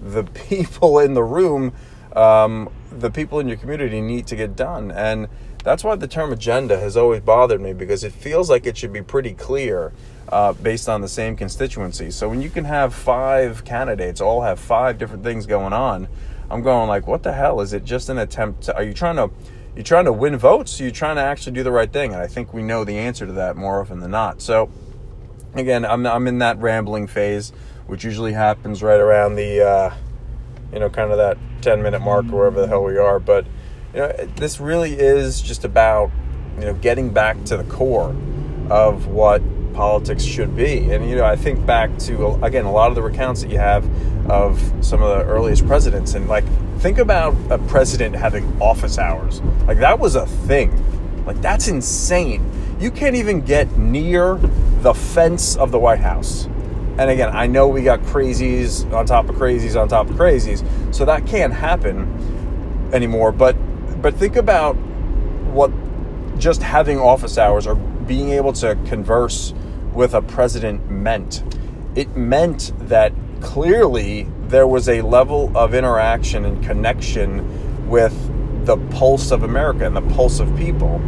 the 0.00 0.24
people 0.48 0.98
in 1.00 1.14
the 1.14 1.24
room, 1.24 1.72
um, 2.14 2.70
the 2.90 3.10
people 3.10 3.40
in 3.40 3.48
your 3.48 3.56
community 3.56 4.00
need 4.00 4.26
to 4.28 4.36
get 4.36 4.56
done? 4.56 4.90
And 4.90 5.28
that's 5.62 5.84
why 5.84 5.94
the 5.94 6.08
term 6.08 6.32
agenda 6.32 6.78
has 6.78 6.96
always 6.96 7.20
bothered 7.20 7.60
me 7.60 7.72
because 7.72 8.04
it 8.04 8.12
feels 8.12 8.48
like 8.48 8.66
it 8.66 8.76
should 8.76 8.92
be 8.92 9.02
pretty 9.02 9.34
clear 9.34 9.92
uh, 10.30 10.52
based 10.54 10.88
on 10.88 11.00
the 11.00 11.08
same 11.08 11.36
constituency. 11.36 12.10
So 12.10 12.28
when 12.28 12.40
you 12.40 12.50
can 12.50 12.64
have 12.64 12.94
five 12.94 13.64
candidates 13.64 14.20
all 14.20 14.42
have 14.42 14.58
five 14.58 14.98
different 14.98 15.22
things 15.22 15.46
going 15.46 15.72
on, 15.72 16.08
I'm 16.50 16.62
going 16.62 16.88
like, 16.88 17.06
what 17.06 17.22
the 17.22 17.32
hell 17.32 17.60
is 17.60 17.72
it? 17.72 17.84
Just 17.84 18.08
an 18.08 18.18
attempt? 18.18 18.64
To, 18.64 18.76
are 18.76 18.82
you 18.82 18.94
trying 18.94 19.16
to 19.16 19.30
You're 19.74 19.84
trying 19.84 20.06
to 20.06 20.12
win 20.12 20.36
votes? 20.36 20.80
Are 20.80 20.84
you 20.84 20.90
trying 20.90 21.16
to 21.16 21.22
actually 21.22 21.52
do 21.52 21.62
the 21.62 21.72
right 21.72 21.92
thing? 21.92 22.12
And 22.12 22.22
I 22.22 22.26
think 22.26 22.52
we 22.52 22.62
know 22.62 22.84
the 22.84 22.98
answer 22.98 23.26
to 23.26 23.32
that 23.32 23.56
more 23.56 23.80
often 23.80 24.00
than 24.00 24.10
not. 24.10 24.40
So 24.40 24.70
again, 25.54 25.84
I'm 25.84 26.06
I'm 26.06 26.26
in 26.26 26.38
that 26.38 26.58
rambling 26.58 27.06
phase, 27.06 27.52
which 27.86 28.04
usually 28.04 28.32
happens 28.32 28.82
right 28.82 29.00
around 29.00 29.36
the 29.36 29.66
uh, 29.66 29.94
you 30.72 30.80
know 30.80 30.90
kind 30.90 31.10
of 31.10 31.18
that 31.18 31.38
10 31.62 31.82
minute 31.82 32.00
mark 32.00 32.26
or 32.26 32.36
wherever 32.36 32.60
the 32.60 32.66
hell 32.66 32.84
we 32.84 32.96
are. 32.96 33.20
But 33.20 33.46
you 33.94 34.00
know, 34.00 34.08
this 34.36 34.60
really 34.60 34.92
is 34.92 35.40
just 35.40 35.64
about 35.64 36.10
you 36.56 36.66
know 36.66 36.74
getting 36.74 37.10
back 37.10 37.42
to 37.44 37.56
the 37.56 37.64
core 37.64 38.14
of 38.70 39.08
what 39.08 39.42
politics 39.74 40.22
should 40.22 40.56
be. 40.56 40.90
And 40.90 41.08
you 41.08 41.16
know, 41.16 41.24
I 41.24 41.36
think 41.36 41.64
back 41.66 41.96
to 42.00 42.34
again 42.44 42.64
a 42.64 42.72
lot 42.72 42.88
of 42.88 42.94
the 42.94 43.02
recounts 43.02 43.42
that 43.42 43.50
you 43.50 43.58
have 43.58 43.88
of 44.30 44.60
some 44.80 45.02
of 45.02 45.18
the 45.18 45.24
earliest 45.24 45.66
presidents, 45.66 46.14
and 46.14 46.28
like 46.28 46.44
think 46.78 46.98
about 46.98 47.34
a 47.50 47.58
president 47.58 48.14
having 48.14 48.60
office 48.60 48.98
hours. 48.98 49.40
Like 49.66 49.78
that 49.78 49.98
was 49.98 50.14
a 50.14 50.26
thing. 50.26 51.24
Like 51.24 51.40
that's 51.40 51.68
insane. 51.68 52.48
You 52.78 52.90
can't 52.90 53.16
even 53.16 53.42
get 53.42 53.76
near 53.76 54.36
the 54.82 54.94
fence 54.94 55.56
of 55.56 55.70
the 55.70 55.78
White 55.78 56.00
House. 56.00 56.46
And 56.98 57.08
again, 57.10 57.30
I 57.34 57.46
know 57.46 57.68
we 57.68 57.82
got 57.82 58.00
crazies 58.00 58.90
on 58.92 59.06
top 59.06 59.28
of 59.28 59.36
crazies 59.36 59.80
on 59.80 59.88
top 59.88 60.10
of 60.10 60.16
crazies, 60.16 60.64
so 60.94 61.04
that 61.04 61.26
can't 61.26 61.52
happen 61.52 62.90
anymore. 62.92 63.32
But 63.32 63.56
but 64.00 64.14
think 64.14 64.36
about 64.36 64.74
what 65.52 65.70
just 66.38 66.62
having 66.62 66.98
office 66.98 67.36
hours 67.36 67.66
or 67.66 67.74
being 67.74 68.30
able 68.30 68.52
to 68.54 68.76
converse 68.86 69.52
with 69.92 70.14
a 70.14 70.22
president 70.22 70.90
meant. 70.90 71.42
It 71.94 72.16
meant 72.16 72.72
that 72.88 73.12
clearly 73.40 74.26
there 74.48 74.66
was 74.66 74.88
a 74.88 75.02
level 75.02 75.56
of 75.56 75.74
interaction 75.74 76.44
and 76.44 76.62
connection 76.64 77.88
with 77.88 78.14
the 78.66 78.76
pulse 78.76 79.30
of 79.30 79.42
America 79.42 79.86
and 79.86 79.96
the 79.96 80.14
pulse 80.14 80.40
of 80.40 80.54
people. 80.56 81.00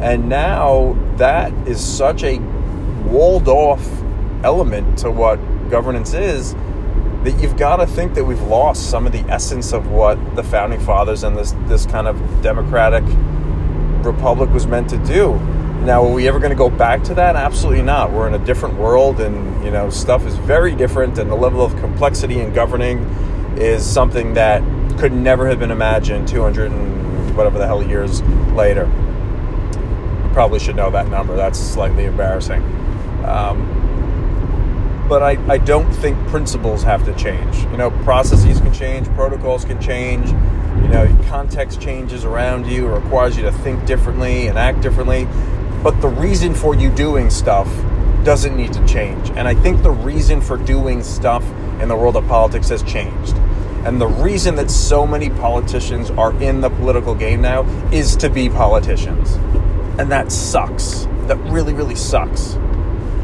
And 0.00 0.28
now 0.28 0.96
that 1.16 1.52
is 1.66 1.82
such 1.82 2.22
a 2.24 2.38
walled 3.06 3.48
off 3.48 3.86
element 4.42 4.98
to 4.98 5.10
what 5.10 5.36
governance 5.70 6.12
is 6.12 6.54
that 7.24 7.40
you've 7.40 7.56
got 7.56 7.76
to 7.76 7.86
think 7.86 8.14
that 8.14 8.24
we've 8.24 8.42
lost 8.42 8.90
some 8.90 9.06
of 9.06 9.12
the 9.12 9.20
essence 9.30 9.72
of 9.72 9.90
what 9.90 10.36
the 10.36 10.42
founding 10.42 10.78
fathers 10.80 11.24
and 11.24 11.36
this 11.36 11.52
this 11.66 11.86
kind 11.86 12.06
of 12.06 12.16
democratic 12.42 13.02
republic 14.04 14.50
was 14.50 14.66
meant 14.66 14.88
to 14.90 14.98
do. 14.98 15.34
Now, 15.84 16.04
are 16.04 16.12
we 16.12 16.28
ever 16.28 16.38
going 16.38 16.50
to 16.50 16.56
go 16.56 16.70
back 16.70 17.02
to 17.04 17.14
that? 17.14 17.36
Absolutely 17.36 17.82
not. 17.82 18.12
We're 18.12 18.28
in 18.28 18.34
a 18.34 18.44
different 18.44 18.76
world, 18.76 19.20
and 19.20 19.64
you 19.64 19.70
know, 19.70 19.90
stuff 19.90 20.24
is 20.26 20.34
very 20.36 20.74
different, 20.74 21.18
and 21.18 21.30
the 21.30 21.34
level 21.34 21.62
of 21.62 21.76
complexity 21.76 22.40
in 22.40 22.52
governing 22.52 22.98
is 23.58 23.84
something 23.84 24.34
that 24.34 24.62
could 24.98 25.12
never 25.12 25.48
have 25.48 25.58
been 25.58 25.70
imagined 25.70 26.26
200 26.28 26.70
and 26.70 27.36
whatever 27.36 27.58
the 27.58 27.66
hell 27.66 27.82
years 27.82 28.22
later. 28.52 28.84
Probably 30.32 30.58
should 30.58 30.76
know 30.76 30.90
that 30.90 31.08
number. 31.08 31.36
That's 31.36 31.58
slightly 31.58 32.06
embarrassing. 32.06 32.62
Um, 33.24 33.83
but 35.08 35.22
I, 35.22 35.32
I 35.52 35.58
don't 35.58 35.90
think 35.92 36.16
principles 36.28 36.82
have 36.82 37.04
to 37.04 37.14
change. 37.14 37.56
You 37.70 37.76
know, 37.76 37.90
processes 38.02 38.60
can 38.60 38.72
change, 38.72 39.06
protocols 39.08 39.64
can 39.64 39.80
change, 39.80 40.28
you 40.28 40.88
know, 40.88 41.06
context 41.28 41.80
changes 41.80 42.24
around 42.24 42.66
you, 42.66 42.86
it 42.86 43.00
requires 43.00 43.36
you 43.36 43.42
to 43.42 43.52
think 43.52 43.84
differently 43.86 44.46
and 44.46 44.58
act 44.58 44.80
differently. 44.80 45.26
But 45.82 46.00
the 46.00 46.08
reason 46.08 46.54
for 46.54 46.74
you 46.74 46.90
doing 46.90 47.28
stuff 47.28 47.68
doesn't 48.24 48.56
need 48.56 48.72
to 48.72 48.86
change. 48.86 49.30
And 49.30 49.46
I 49.46 49.54
think 49.54 49.82
the 49.82 49.90
reason 49.90 50.40
for 50.40 50.56
doing 50.56 51.02
stuff 51.02 51.44
in 51.80 51.88
the 51.88 51.96
world 51.96 52.16
of 52.16 52.26
politics 52.26 52.70
has 52.70 52.82
changed. 52.82 53.36
And 53.84 54.00
the 54.00 54.06
reason 54.06 54.54
that 54.54 54.70
so 54.70 55.06
many 55.06 55.28
politicians 55.28 56.10
are 56.12 56.32
in 56.42 56.62
the 56.62 56.70
political 56.70 57.14
game 57.14 57.42
now 57.42 57.64
is 57.90 58.16
to 58.16 58.30
be 58.30 58.48
politicians. 58.48 59.34
And 59.98 60.10
that 60.10 60.32
sucks. 60.32 61.06
That 61.26 61.36
really, 61.50 61.74
really 61.74 61.94
sucks 61.94 62.56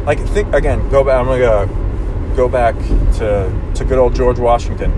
like 0.04 0.19
think 0.28 0.52
again 0.54 0.88
go 0.88 1.04
back 1.04 1.21
i'm 1.21 1.26
gonna 1.26 2.37
go 2.37 2.49
back 2.49 2.75
to 3.14 3.73
to 3.75 3.85
good 3.85 3.99
old 3.99 4.14
george 4.14 4.38
washington. 4.38 4.90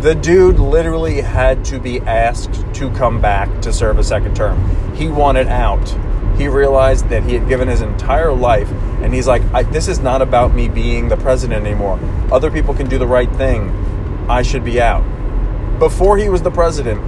The 0.00 0.14
dude 0.14 0.58
literally 0.58 1.22
had 1.22 1.64
to 1.66 1.80
be 1.80 2.00
asked 2.00 2.64
to 2.74 2.90
come 2.90 3.20
back 3.20 3.62
to 3.62 3.72
serve 3.72 3.98
a 3.98 4.04
second 4.04 4.36
term. 4.36 4.94
He 4.94 5.08
wanted 5.08 5.48
out. 5.48 5.88
He 6.36 6.48
realized 6.48 7.08
that 7.08 7.22
he 7.22 7.32
had 7.32 7.48
given 7.48 7.66
his 7.66 7.80
entire 7.80 8.32
life 8.32 8.70
and 9.02 9.14
he's 9.14 9.26
like 9.26 9.42
this 9.72 9.88
is 9.88 10.00
not 10.00 10.20
about 10.20 10.54
me 10.54 10.68
being 10.68 11.08
the 11.08 11.16
president 11.16 11.64
anymore. 11.64 11.98
Other 12.30 12.50
people 12.50 12.74
can 12.74 12.88
do 12.88 12.98
the 12.98 13.06
right 13.06 13.30
thing. 13.36 13.70
I 14.28 14.42
should 14.42 14.64
be 14.64 14.80
out. 14.80 15.02
Before 15.78 16.18
he 16.18 16.28
was 16.28 16.42
the 16.42 16.50
president 16.50 17.00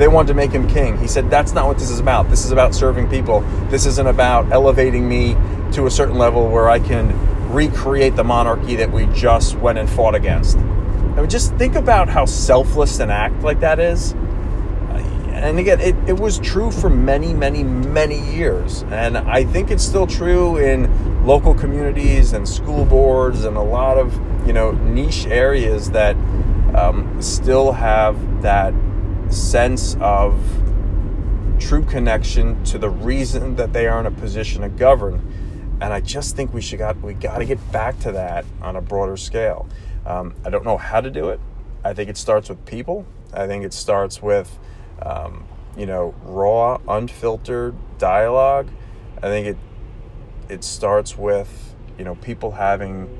they 0.00 0.08
wanted 0.08 0.28
to 0.28 0.34
make 0.34 0.50
him 0.50 0.66
king 0.66 0.98
he 0.98 1.06
said 1.06 1.30
that's 1.30 1.52
not 1.52 1.66
what 1.66 1.78
this 1.78 1.90
is 1.90 2.00
about 2.00 2.28
this 2.28 2.44
is 2.44 2.50
about 2.50 2.74
serving 2.74 3.08
people 3.08 3.40
this 3.70 3.86
isn't 3.86 4.08
about 4.08 4.50
elevating 4.50 5.08
me 5.08 5.36
to 5.72 5.86
a 5.86 5.90
certain 5.90 6.18
level 6.18 6.48
where 6.48 6.68
I 6.68 6.80
can 6.80 7.08
recreate 7.52 8.16
the 8.16 8.24
monarchy 8.24 8.76
that 8.76 8.90
we 8.90 9.06
just 9.06 9.56
went 9.56 9.78
and 9.78 9.88
fought 9.88 10.14
against. 10.14 10.56
I 10.58 11.20
mean, 11.20 11.28
just 11.28 11.54
think 11.54 11.74
about 11.74 12.08
how 12.08 12.24
selfless 12.24 12.98
an 13.00 13.10
act 13.10 13.42
like 13.42 13.60
that 13.60 13.78
is. 13.78 14.12
And 15.32 15.58
again, 15.58 15.80
it, 15.80 15.96
it 16.06 16.20
was 16.20 16.38
true 16.38 16.70
for 16.70 16.90
many, 16.90 17.32
many, 17.32 17.64
many 17.64 18.20
years. 18.34 18.82
And 18.90 19.16
I 19.16 19.44
think 19.44 19.70
it's 19.70 19.84
still 19.84 20.06
true 20.06 20.58
in 20.58 21.24
local 21.24 21.54
communities 21.54 22.32
and 22.32 22.48
school 22.48 22.84
boards 22.84 23.44
and 23.44 23.56
a 23.56 23.62
lot 23.62 23.96
of, 23.96 24.14
you 24.46 24.52
know, 24.52 24.72
niche 24.72 25.26
areas 25.26 25.90
that 25.92 26.14
um, 26.74 27.16
still 27.22 27.72
have 27.72 28.42
that 28.42 28.74
sense 29.30 29.96
of 30.00 30.38
true 31.58 31.84
connection 31.84 32.62
to 32.64 32.78
the 32.78 32.90
reason 32.90 33.56
that 33.56 33.72
they 33.72 33.86
are 33.86 34.00
in 34.00 34.06
a 34.06 34.10
position 34.10 34.62
to 34.62 34.68
govern 34.68 35.40
and 35.80 35.94
I 35.94 36.00
just 36.00 36.36
think 36.36 36.52
we 36.52 36.60
should 36.60 36.78
got 36.78 37.00
we 37.00 37.14
got 37.14 37.38
to 37.38 37.44
get 37.44 37.72
back 37.72 37.98
to 38.00 38.12
that 38.12 38.44
on 38.60 38.76
a 38.76 38.80
broader 38.80 39.16
scale. 39.16 39.66
Um, 40.04 40.34
I 40.44 40.50
don't 40.50 40.64
know 40.64 40.76
how 40.76 41.00
to 41.00 41.10
do 41.10 41.30
it. 41.30 41.40
I 41.82 41.94
think 41.94 42.10
it 42.10 42.16
starts 42.16 42.48
with 42.48 42.64
people. 42.66 43.06
I 43.32 43.46
think 43.46 43.64
it 43.64 43.72
starts 43.72 44.22
with 44.22 44.58
um, 45.00 45.46
you 45.76 45.86
know 45.86 46.14
raw, 46.22 46.78
unfiltered 46.86 47.74
dialogue. 47.98 48.68
I 49.18 49.28
think 49.28 49.46
it 49.46 49.56
it 50.48 50.64
starts 50.64 51.16
with 51.16 51.74
you 51.98 52.04
know 52.04 52.14
people 52.16 52.52
having 52.52 53.16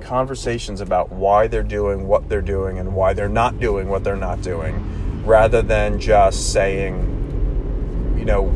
conversations 0.00 0.80
about 0.80 1.12
why 1.12 1.46
they're 1.46 1.62
doing 1.62 2.08
what 2.08 2.28
they're 2.28 2.40
doing 2.42 2.78
and 2.78 2.94
why 2.94 3.12
they're 3.12 3.28
not 3.28 3.60
doing 3.60 3.88
what 3.88 4.02
they're 4.02 4.16
not 4.16 4.42
doing, 4.42 4.74
rather 5.24 5.62
than 5.62 5.98
just 5.98 6.52
saying 6.52 7.06
you 8.18 8.24
know 8.24 8.46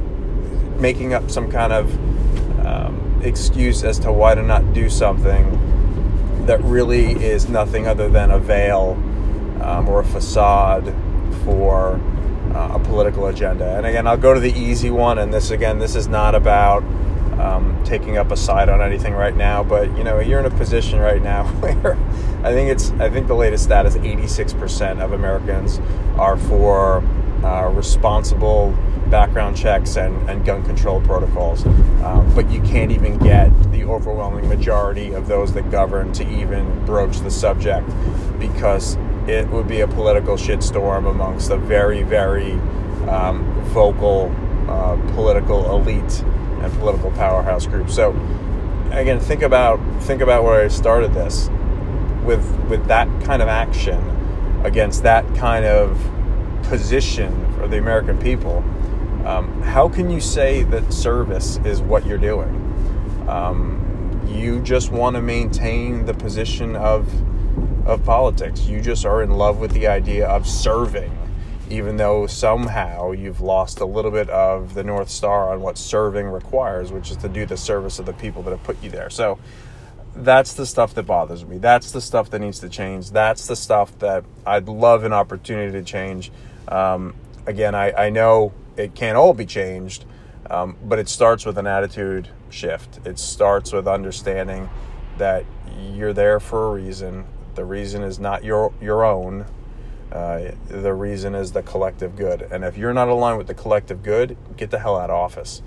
making 0.78 1.14
up 1.14 1.30
some 1.30 1.50
kind 1.50 1.73
of 1.73 2.66
um, 2.66 3.21
excuse 3.23 3.85
as 3.85 3.99
to 3.99 4.12
why 4.12 4.35
to 4.35 4.42
not 4.42 4.73
do 4.73 4.88
something 4.88 5.61
that 6.47 6.61
really 6.62 7.12
is 7.12 7.49
nothing 7.49 7.87
other 7.87 8.09
than 8.09 8.30
a 8.30 8.38
veil 8.38 8.92
um, 9.62 9.88
or 9.88 10.00
a 10.00 10.04
facade 10.04 10.94
for 11.44 12.00
uh, 12.54 12.75
a 12.75 12.78
political 12.78 13.26
agenda. 13.26 13.76
And 13.76 13.87
again, 13.87 14.06
I'll 14.06 14.16
go 14.16 14.35
to 14.35 14.40
the 14.40 14.52
easy 14.52 14.90
one. 14.90 15.18
And 15.18 15.33
this 15.33 15.50
again, 15.50 15.78
this 15.78 15.97
is 15.97 16.06
not 16.06 16.35
about 16.35 16.85
um, 17.38 17.82
taking 17.84 18.16
up 18.16 18.30
a 18.30 18.36
side 18.36 18.68
on 18.68 18.80
anything 18.80 19.14
right 19.14 19.36
now, 19.36 19.62
but 19.62 19.96
you 19.96 20.04
know 20.04 20.20
you're 20.20 20.40
in 20.40 20.46
a 20.46 20.56
position 20.56 21.00
right 21.00 21.22
now 21.22 21.46
where 21.60 21.96
I 22.44 22.52
think 22.52 22.70
it's 22.70 22.90
I 22.92 23.10
think 23.10 23.26
the 23.26 23.34
latest 23.34 23.64
stat 23.64 23.86
is 23.86 23.96
86% 23.96 25.02
of 25.02 25.12
Americans 25.12 25.80
are 26.18 26.36
for 26.36 26.98
uh, 27.42 27.68
responsible 27.70 28.76
background 29.10 29.56
checks 29.56 29.96
and, 29.96 30.28
and 30.30 30.44
gun 30.44 30.64
control 30.64 31.00
protocols, 31.02 31.66
um, 31.66 32.30
but 32.34 32.50
you 32.50 32.60
can't 32.62 32.90
even 32.90 33.18
get 33.18 33.50
the 33.70 33.84
overwhelming 33.84 34.48
majority 34.48 35.12
of 35.12 35.26
those 35.28 35.52
that 35.52 35.70
govern 35.70 36.12
to 36.12 36.26
even 36.28 36.84
broach 36.86 37.18
the 37.20 37.30
subject 37.30 37.88
because 38.38 38.96
it 39.28 39.48
would 39.48 39.68
be 39.68 39.80
a 39.80 39.88
political 39.88 40.36
shitstorm 40.36 41.10
amongst 41.10 41.50
a 41.50 41.56
very 41.56 42.02
very 42.02 42.52
um, 43.08 43.44
vocal 43.66 44.34
uh, 44.68 44.96
political 45.14 45.74
elite 45.74 46.24
and 46.64 46.73
political 46.78 47.11
powerhouse 47.12 47.66
group. 47.66 47.90
So 47.90 48.11
again, 48.92 49.21
think 49.21 49.42
about 49.42 49.78
think 50.02 50.21
about 50.21 50.44
where 50.44 50.64
I 50.64 50.68
started 50.68 51.12
this 51.14 51.49
with 52.25 52.44
with 52.68 52.87
that 52.87 53.09
kind 53.25 53.42
of 53.42 53.49
action 53.49 54.00
against 54.64 55.02
that 55.02 55.25
kind 55.35 55.64
of 55.64 55.99
position 56.64 57.52
for 57.54 57.68
the 57.68 57.78
American 57.78 58.18
people. 58.18 58.59
Um, 59.26 59.62
how 59.62 59.88
can 59.88 60.11
you 60.11 60.21
say 60.21 60.62
that 60.64 60.92
service 60.92 61.59
is 61.64 61.80
what 61.80 62.06
you're 62.06 62.18
doing? 62.18 62.61
Um, 63.28 64.23
you 64.26 64.61
just 64.61 64.90
want 64.90 65.16
to 65.16 65.23
maintain 65.23 66.06
the 66.06 66.14
position 66.14 66.76
of 66.76 67.09
of 67.87 68.04
politics. 68.04 68.62
You 68.66 68.80
just 68.80 69.04
are 69.04 69.23
in 69.23 69.30
love 69.30 69.59
with 69.59 69.73
the 69.73 69.87
idea 69.87 70.26
of 70.26 70.47
serving 70.47 71.12
even 71.71 71.97
though 71.97 72.26
somehow 72.26 73.12
you've 73.12 73.40
lost 73.40 73.80
a 73.80 73.85
little 73.85 74.11
bit 74.11 74.28
of 74.30 74.75
the 74.75 74.85
North 74.85 75.09
Star 75.09 75.52
on 75.52 75.61
what 75.61 75.78
serving 75.78 76.26
requires, 76.26 76.92
which 76.92 77.11
is 77.11 77.16
to 77.18 77.28
do 77.28 77.47
the 77.47 77.56
service 77.56 77.99
of 77.99 78.06
the 78.06 78.12
people 78.12 78.42
that 78.42 78.50
have 78.50 78.62
put 78.62 78.83
you 78.83 78.90
there. 78.90 79.11
So 79.11 79.38
that's 80.14 80.52
the 80.52 80.66
stuff 80.66 80.94
that 80.94 81.04
bothers 81.04 81.44
me. 81.44 81.59
That's 81.59 81.90
the 81.92 82.00
stuff 82.00 82.30
that 82.30 82.40
needs 82.40 82.61
to 82.61 82.68
change. 82.68 83.11
That's 83.11 83.47
the 83.47 83.56
stuff 83.56 83.99
that 83.99 84.25
I'd 84.47 84.68
love 84.68 85.04
an 85.04 85.12
opportunity 85.12 85.73
to 85.73 85.83
change. 85.83 86.30
Um, 86.68 87.14
again, 87.47 87.75
I, 87.75 87.92
I 87.92 88.11
know 88.11 88.52
it 88.76 88.94
can't 88.94 89.16
all 89.16 89.35
be 89.35 89.47
changed, 89.47 90.04
um, 90.50 90.76
but 90.85 90.99
it 90.99 91.09
starts 91.09 91.44
with 91.44 91.59
an 91.59 91.66
attitude 91.66 92.28
shift. 92.50 93.00
It 93.06 93.18
starts 93.18 93.73
with 93.73 93.88
understanding 93.88 94.68
that 95.18 95.44
you're 95.92 96.12
there 96.12 96.40
for 96.40 96.68
a 96.68 96.73
reason. 96.73 97.25
The 97.54 97.64
reason 97.64 98.02
is 98.02 98.18
not 98.18 98.44
your 98.44 98.73
your 98.80 99.04
own 99.04 99.47
uh, 100.12 100.52
the 100.68 100.92
reason 100.92 101.34
is 101.34 101.52
the 101.52 101.62
collective 101.62 102.16
good. 102.16 102.42
And 102.42 102.64
if 102.64 102.76
you're 102.76 102.92
not 102.92 103.08
aligned 103.08 103.38
with 103.38 103.46
the 103.46 103.54
collective 103.54 104.02
good, 104.02 104.37
get 104.56 104.70
the 104.70 104.78
hell 104.78 104.96
out 104.96 105.11
of 105.11 105.16
office. 105.16 105.62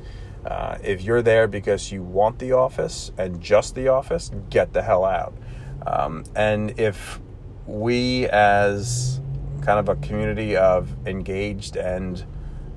Uh, 0.46 0.77
if 0.84 1.01
you're 1.01 1.22
there 1.22 1.48
because 1.48 1.91
you 1.91 2.01
want 2.01 2.39
the 2.39 2.53
office 2.53 3.12
and 3.17 3.41
just 3.41 3.75
the 3.75 3.88
office, 3.89 4.32
get 4.50 4.74
the 4.74 4.82
hell 4.82 5.03
out. 5.03 5.34
Um, 5.86 6.24
and 6.36 6.79
if 6.79 7.20
we, 7.65 8.27
as 8.27 9.20
kind 9.62 9.79
of 9.79 9.89
a 9.89 9.96
community 9.98 10.56
of 10.56 10.96
engaged 11.06 11.75
and 11.75 12.24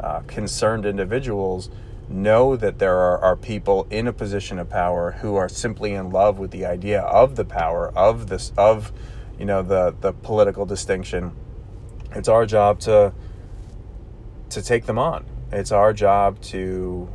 uh, 0.00 0.20
concerned 0.20 0.84
individuals, 0.84 1.70
know 2.08 2.56
that 2.56 2.78
there 2.80 2.96
are, 2.96 3.18
are 3.18 3.36
people 3.36 3.86
in 3.90 4.08
a 4.08 4.12
position 4.12 4.58
of 4.58 4.68
power 4.68 5.12
who 5.12 5.36
are 5.36 5.48
simply 5.48 5.94
in 5.94 6.10
love 6.10 6.38
with 6.38 6.50
the 6.50 6.66
idea 6.66 7.02
of 7.02 7.36
the 7.36 7.44
power 7.44 7.96
of 7.96 8.26
this 8.28 8.52
of 8.56 8.92
you 9.38 9.44
know 9.44 9.62
the 9.62 9.94
the 10.00 10.12
political 10.12 10.66
distinction 10.66 11.32
it's 12.14 12.28
our 12.28 12.46
job 12.46 12.80
to 12.80 13.12
to 14.50 14.62
take 14.62 14.86
them 14.86 14.98
on. 14.98 15.24
It's 15.52 15.72
our 15.72 15.92
job 15.92 16.40
to 16.42 17.08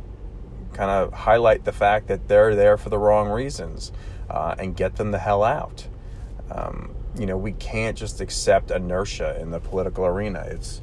kind 0.72 0.90
of 0.90 1.12
highlight 1.12 1.64
the 1.64 1.72
fact 1.72 2.08
that 2.08 2.28
they're 2.28 2.54
there 2.54 2.76
for 2.76 2.90
the 2.90 2.98
wrong 2.98 3.30
reasons 3.30 3.92
uh, 4.28 4.54
and 4.58 4.76
get 4.76 4.96
them 4.96 5.10
the 5.10 5.18
hell 5.18 5.42
out. 5.42 5.86
Um, 6.50 6.94
you 7.18 7.26
know, 7.26 7.36
we 7.36 7.52
can't 7.52 7.96
just 7.96 8.20
accept 8.20 8.70
inertia 8.70 9.40
in 9.40 9.50
the 9.50 9.60
political 9.60 10.04
arena. 10.04 10.40
It's 10.48 10.82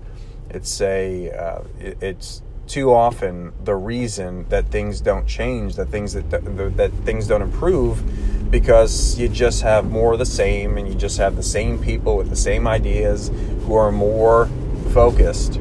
it's 0.50 0.82
a 0.82 1.32
uh, 1.32 1.64
it, 1.80 1.98
it's 2.02 2.42
too 2.68 2.94
often 2.94 3.54
the 3.64 3.76
reason 3.76 4.48
that 4.50 4.70
things 4.70 5.02
don't 5.02 5.28
change, 5.28 5.76
that 5.76 5.90
things 5.90 6.14
that, 6.14 6.30
that 6.30 6.78
that 6.78 6.92
things 7.06 7.28
don't 7.28 7.42
improve, 7.42 8.02
because 8.54 9.18
you 9.18 9.28
just 9.28 9.64
have 9.64 9.90
more 9.90 10.14
of 10.14 10.20
the 10.20 10.26
same, 10.28 10.78
and 10.78 10.88
you 10.88 10.94
just 10.94 11.18
have 11.18 11.36
the 11.36 11.42
same 11.42 11.80
people 11.80 12.16
with 12.16 12.30
the 12.30 12.36
same 12.36 12.68
ideas 12.68 13.32
who 13.66 13.74
are 13.74 13.92
more 13.92 14.48
focused 14.92 15.58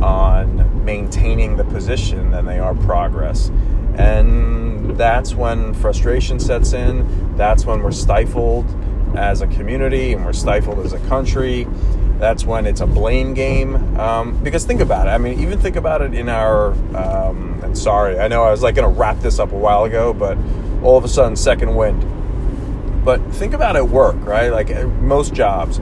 on 0.00 0.82
maintaining 0.82 1.58
the 1.58 1.64
position 1.64 2.30
than 2.30 2.46
they 2.46 2.58
are 2.58 2.74
progress. 2.74 3.50
And 3.98 4.96
that's 4.96 5.34
when 5.34 5.74
frustration 5.74 6.40
sets 6.40 6.72
in. 6.72 7.36
That's 7.36 7.66
when 7.66 7.82
we're 7.82 7.92
stifled 7.92 8.64
as 9.14 9.42
a 9.42 9.46
community 9.48 10.14
and 10.14 10.24
we're 10.24 10.32
stifled 10.32 10.78
as 10.78 10.94
a 10.94 11.00
country. 11.08 11.66
That's 12.18 12.46
when 12.46 12.64
it's 12.64 12.80
a 12.80 12.86
blame 12.86 13.34
game. 13.34 13.98
Um, 14.00 14.42
because 14.42 14.64
think 14.64 14.80
about 14.80 15.08
it. 15.08 15.10
I 15.10 15.18
mean, 15.18 15.40
even 15.40 15.60
think 15.60 15.76
about 15.76 16.00
it 16.00 16.14
in 16.14 16.30
our. 16.30 16.72
Um, 16.96 17.60
and 17.62 17.76
sorry, 17.76 18.18
I 18.18 18.28
know 18.28 18.44
I 18.44 18.50
was 18.50 18.62
like 18.62 18.76
going 18.76 18.90
to 18.90 18.98
wrap 18.98 19.18
this 19.18 19.38
up 19.38 19.52
a 19.52 19.58
while 19.58 19.84
ago, 19.84 20.14
but 20.14 20.38
all 20.82 20.96
of 20.96 21.04
a 21.04 21.08
sudden, 21.08 21.36
second 21.36 21.76
wind. 21.76 22.02
But 23.04 23.20
think 23.32 23.54
about 23.54 23.76
at 23.76 23.88
work, 23.88 24.16
right? 24.26 24.50
Like 24.50 24.70
most 25.00 25.34
jobs 25.34 25.80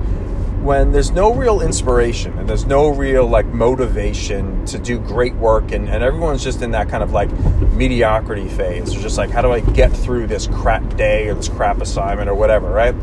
when 0.62 0.90
there's 0.90 1.12
no 1.12 1.32
real 1.32 1.60
inspiration 1.60 2.36
and 2.36 2.48
there's 2.48 2.66
no 2.66 2.88
real 2.88 3.26
like 3.26 3.46
motivation 3.46 4.66
to 4.66 4.78
do 4.78 4.98
great 4.98 5.34
work 5.36 5.70
and, 5.70 5.88
and 5.88 6.02
everyone's 6.02 6.42
just 6.42 6.62
in 6.62 6.72
that 6.72 6.88
kind 6.88 7.02
of 7.02 7.12
like 7.12 7.30
mediocrity 7.72 8.48
phase. 8.48 8.94
Or 8.94 9.00
just 9.00 9.16
like 9.18 9.30
how 9.30 9.40
do 9.40 9.52
i 9.52 9.60
get 9.60 9.92
through 9.92 10.26
this 10.26 10.46
crap 10.48 10.96
day 10.96 11.28
or 11.28 11.34
this 11.34 11.48
crap 11.48 11.80
assignment 11.80 12.28
or 12.28 12.34
whatever 12.34 12.68
right? 12.68 12.94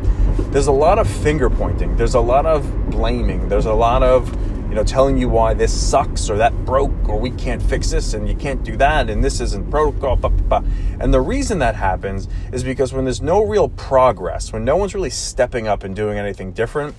There's 0.51 0.67
a 0.67 0.71
lot 0.71 0.99
of 0.99 1.09
finger 1.09 1.49
pointing. 1.49 1.95
There's 1.95 2.13
a 2.13 2.19
lot 2.19 2.45
of 2.45 2.91
blaming. 2.91 3.47
There's 3.47 3.65
a 3.65 3.73
lot 3.73 4.03
of 4.03 4.29
you 4.75 4.81
know 4.81 4.85
telling 4.85 5.17
you 5.17 5.29
why 5.29 5.53
this 5.53 5.71
sucks 5.71 6.29
or 6.29 6.35
that 6.35 6.53
broke 6.65 7.07
or 7.07 7.17
we 7.17 7.31
can't 7.31 7.61
fix 7.61 7.91
this 7.91 8.13
and 8.13 8.27
you 8.27 8.35
can't 8.35 8.61
do 8.65 8.75
that 8.75 9.09
and 9.09 9.23
this 9.23 9.39
isn't 9.39 9.71
protocol 9.71 10.17
blah, 10.17 10.29
blah, 10.29 10.59
blah. 10.59 10.69
and 10.99 11.13
the 11.13 11.21
reason 11.21 11.59
that 11.59 11.75
happens 11.75 12.27
is 12.51 12.61
because 12.61 12.91
when 12.91 13.05
there's 13.05 13.21
no 13.21 13.45
real 13.45 13.69
progress 13.69 14.51
when 14.51 14.65
no 14.65 14.75
one's 14.75 14.93
really 14.93 15.09
stepping 15.09 15.65
up 15.65 15.85
and 15.85 15.95
doing 15.95 16.17
anything 16.17 16.51
different 16.51 16.93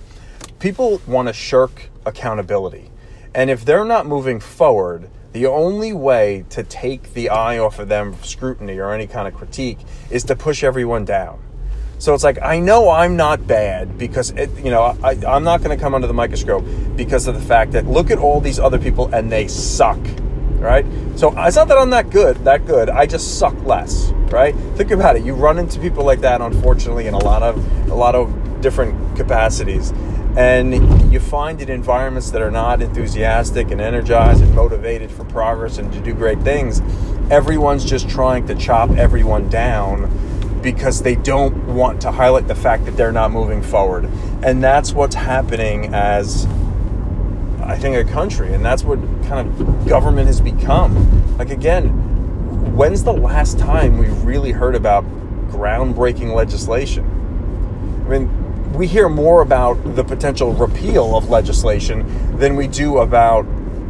people 0.58 1.00
want 1.06 1.28
to 1.28 1.34
shirk 1.34 1.90
accountability. 2.04 2.90
And 3.34 3.50
if 3.50 3.64
they're 3.64 3.84
not 3.84 4.06
moving 4.06 4.40
forward, 4.40 5.10
the 5.32 5.46
only 5.46 5.92
way 5.92 6.44
to 6.50 6.62
take 6.62 7.12
the 7.12 7.28
eye 7.28 7.58
off 7.58 7.78
of 7.78 7.88
them 7.88 8.16
scrutiny 8.22 8.78
or 8.78 8.92
any 8.92 9.06
kind 9.06 9.28
of 9.28 9.34
critique 9.34 9.78
is 10.10 10.24
to 10.24 10.36
push 10.36 10.64
everyone 10.64 11.04
down. 11.04 11.42
So 11.98 12.12
it's 12.12 12.24
like 12.24 12.38
I 12.42 12.58
know 12.58 12.90
I'm 12.90 13.16
not 13.16 13.46
bad 13.46 13.96
because 13.96 14.30
it, 14.30 14.50
you 14.58 14.70
know 14.70 14.96
I, 15.02 15.12
I'm 15.26 15.44
not 15.44 15.62
going 15.62 15.76
to 15.76 15.82
come 15.82 15.94
under 15.94 16.06
the 16.06 16.14
microscope 16.14 16.64
because 16.94 17.26
of 17.26 17.34
the 17.34 17.40
fact 17.40 17.72
that 17.72 17.86
look 17.86 18.10
at 18.10 18.18
all 18.18 18.40
these 18.40 18.58
other 18.58 18.78
people 18.78 19.12
and 19.14 19.32
they 19.32 19.48
suck, 19.48 19.98
right? 20.58 20.84
So 21.16 21.34
it's 21.38 21.56
not 21.56 21.68
that 21.68 21.78
I'm 21.78 21.90
that 21.90 22.10
good, 22.10 22.36
that 22.44 22.66
good. 22.66 22.90
I 22.90 23.06
just 23.06 23.38
suck 23.38 23.54
less, 23.64 24.10
right? 24.30 24.54
Think 24.76 24.90
about 24.90 25.16
it. 25.16 25.24
You 25.24 25.34
run 25.34 25.58
into 25.58 25.80
people 25.80 26.04
like 26.04 26.20
that, 26.20 26.42
unfortunately, 26.42 27.06
in 27.06 27.14
a 27.14 27.24
lot 27.24 27.42
of 27.42 27.90
a 27.90 27.94
lot 27.94 28.14
of 28.14 28.60
different 28.60 29.16
capacities, 29.16 29.92
and 30.36 31.10
you 31.10 31.18
find 31.18 31.62
in 31.62 31.70
environments 31.70 32.30
that 32.32 32.42
are 32.42 32.50
not 32.50 32.82
enthusiastic 32.82 33.70
and 33.70 33.80
energized 33.80 34.42
and 34.42 34.54
motivated 34.54 35.10
for 35.10 35.24
progress 35.24 35.78
and 35.78 35.90
to 35.94 36.00
do 36.00 36.12
great 36.12 36.40
things, 36.42 36.82
everyone's 37.30 37.86
just 37.86 38.06
trying 38.06 38.46
to 38.48 38.54
chop 38.54 38.90
everyone 38.90 39.48
down 39.48 40.10
because 40.66 41.00
they 41.00 41.14
don't 41.14 41.76
want 41.76 42.00
to 42.00 42.10
highlight 42.10 42.48
the 42.48 42.54
fact 42.56 42.86
that 42.86 42.96
they're 42.96 43.12
not 43.12 43.30
moving 43.30 43.62
forward. 43.62 44.04
And 44.42 44.64
that's 44.64 44.92
what's 44.92 45.14
happening 45.14 45.94
as 45.94 46.44
I 47.62 47.78
think 47.78 47.94
a 47.94 48.02
country, 48.12 48.52
and 48.52 48.64
that's 48.64 48.82
what 48.82 48.98
kind 49.28 49.48
of 49.48 49.86
government 49.86 50.26
has 50.26 50.40
become. 50.40 51.38
Like 51.38 51.50
again, 51.50 52.74
when's 52.74 53.04
the 53.04 53.12
last 53.12 53.60
time 53.60 53.96
we 53.96 54.08
really 54.08 54.50
heard 54.50 54.74
about 54.74 55.04
groundbreaking 55.52 56.34
legislation? 56.34 57.04
I 58.04 58.08
mean, 58.08 58.72
we 58.72 58.88
hear 58.88 59.08
more 59.08 59.42
about 59.42 59.94
the 59.94 60.02
potential 60.02 60.52
repeal 60.52 61.16
of 61.16 61.30
legislation 61.30 62.38
than 62.38 62.56
we 62.56 62.66
do 62.66 62.98
about 62.98 63.46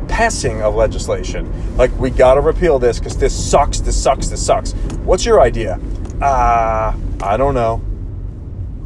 passing 0.09 0.61
of 0.61 0.75
legislation. 0.75 1.51
Like, 1.79 1.91
we 1.99 2.11
gotta 2.11 2.43
repeal 2.43 2.79
this 2.79 2.99
because 2.99 3.17
this 3.17 3.35
sucks, 3.35 3.81
this 3.81 4.01
sucks, 4.01 4.29
this 4.29 4.45
sucks. 4.45 4.73
What's 5.05 5.25
your 5.25 5.41
idea? 5.41 5.81
Ah, 6.21 6.95
uh, 6.95 7.25
I 7.25 7.37
don't 7.37 7.55
know. 7.55 7.83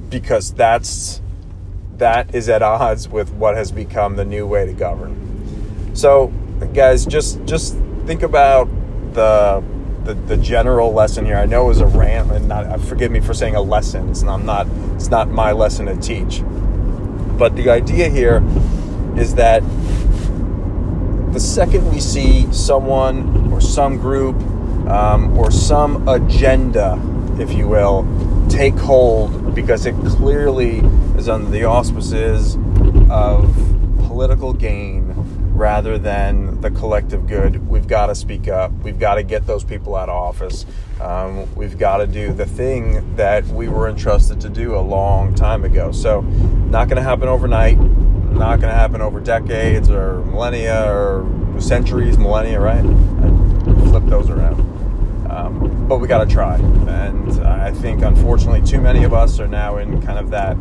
Because 0.08 0.52
that's 0.52 1.20
that 1.98 2.34
is 2.34 2.48
at 2.48 2.62
odds 2.62 3.08
with 3.08 3.30
what 3.34 3.56
has 3.56 3.70
become 3.70 4.16
the 4.16 4.24
new 4.24 4.46
way 4.46 4.66
to 4.66 4.72
govern. 4.72 5.90
So, 5.94 6.32
guys, 6.74 7.06
just 7.06 7.44
just 7.44 7.76
think 8.06 8.22
about 8.22 8.68
the 9.14 9.62
the, 10.04 10.14
the 10.14 10.36
general 10.36 10.92
lesson 10.92 11.24
here. 11.26 11.36
I 11.36 11.46
know 11.46 11.66
it 11.66 11.68
was 11.68 11.80
a 11.80 11.86
rant, 11.86 12.30
and 12.32 12.48
not, 12.48 12.66
uh, 12.66 12.78
forgive 12.78 13.10
me 13.10 13.20
for 13.20 13.34
saying 13.34 13.54
a 13.54 13.60
lesson. 13.60 14.08
It's 14.08 14.22
not, 14.22 14.42
not 14.42 14.66
it's 14.94 15.08
not 15.08 15.28
my 15.28 15.52
lesson 15.52 15.86
to 15.86 15.96
teach. 15.96 16.42
But 17.38 17.56
the 17.56 17.70
idea 17.70 18.08
here 18.08 18.42
is 19.16 19.34
that 19.34 19.62
the 21.32 21.40
second 21.40 21.90
we 21.92 22.00
see 22.00 22.52
someone 22.52 23.52
or 23.52 23.60
some 23.60 23.98
group 23.98 24.36
um, 24.88 25.38
or 25.38 25.50
some 25.50 26.08
agenda, 26.08 26.94
if 27.40 27.52
you 27.54 27.66
will, 27.66 28.06
take 28.48 28.74
hold 28.74 29.54
because 29.54 29.86
it 29.86 29.94
clearly 30.06 30.78
is 31.16 31.28
under 31.28 31.50
the 31.50 31.64
auspices 31.64 32.56
of 33.10 33.54
political 34.06 34.52
gain 34.52 35.14
rather 35.54 35.98
than 35.98 36.60
the 36.60 36.70
collective 36.70 37.26
good. 37.26 37.68
We've 37.68 37.86
got 37.86 38.06
to 38.06 38.14
speak 38.14 38.48
up. 38.48 38.72
We've 38.82 38.98
got 38.98 39.14
to 39.14 39.22
get 39.22 39.46
those 39.46 39.64
people 39.64 39.94
out 39.94 40.08
of 40.08 40.16
office. 40.16 40.66
Um, 41.00 41.54
we've 41.54 41.78
got 41.78 41.98
to 41.98 42.06
do 42.06 42.32
the 42.32 42.46
thing 42.46 43.16
that 43.16 43.46
we 43.46 43.68
were 43.68 43.88
entrusted 43.88 44.40
to 44.42 44.48
do 44.48 44.74
a 44.74 44.80
long 44.80 45.34
time 45.34 45.64
ago. 45.64 45.92
So, 45.92 46.20
not 46.20 46.88
going 46.88 46.96
to 46.96 47.02
happen 47.02 47.28
overnight. 47.28 47.78
Not 47.78 48.60
going 48.60 48.72
to 48.72 48.78
happen 48.78 49.00
over 49.00 49.20
decades 49.20 49.90
or 49.90 50.24
millennia 50.24 50.90
or 50.90 51.26
centuries, 51.58 52.16
millennia, 52.16 52.60
right? 52.60 52.84
I 52.84 53.88
flip 53.90 54.04
those 54.06 54.30
around. 54.30 54.60
Um, 55.30 55.69
but 55.90 55.98
we 55.98 56.06
got 56.06 56.22
to 56.22 56.32
try. 56.32 56.54
And 56.54 57.28
uh, 57.40 57.58
I 57.60 57.72
think, 57.72 58.02
unfortunately, 58.02 58.62
too 58.62 58.80
many 58.80 59.02
of 59.02 59.12
us 59.12 59.40
are 59.40 59.48
now 59.48 59.78
in 59.78 60.00
kind 60.00 60.20
of 60.20 60.30
that 60.30 60.56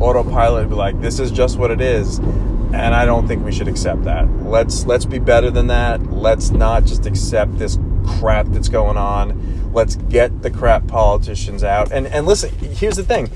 autopilot, 0.00 0.70
like, 0.70 0.98
this 1.02 1.20
is 1.20 1.30
just 1.30 1.58
what 1.58 1.70
it 1.70 1.82
is 1.82 2.18
and 2.18 2.92
I 2.92 3.04
don't 3.04 3.28
think 3.28 3.44
we 3.44 3.52
should 3.52 3.68
accept 3.68 4.02
that. 4.02 4.28
Let's 4.42 4.84
let's 4.84 5.04
be 5.04 5.20
better 5.20 5.48
than 5.48 5.68
that. 5.68 6.10
Let's 6.10 6.50
not 6.50 6.84
just 6.84 7.06
accept 7.06 7.56
this 7.56 7.78
crap 8.04 8.46
that's 8.46 8.68
going 8.68 8.96
on. 8.96 9.72
Let's 9.72 9.94
get 9.94 10.42
the 10.42 10.50
crap 10.50 10.88
politicians 10.88 11.62
out. 11.62 11.92
And 11.92 12.08
and 12.08 12.26
listen, 12.26 12.50
here's 12.58 12.96
the 12.96 13.04
thing. 13.04 13.30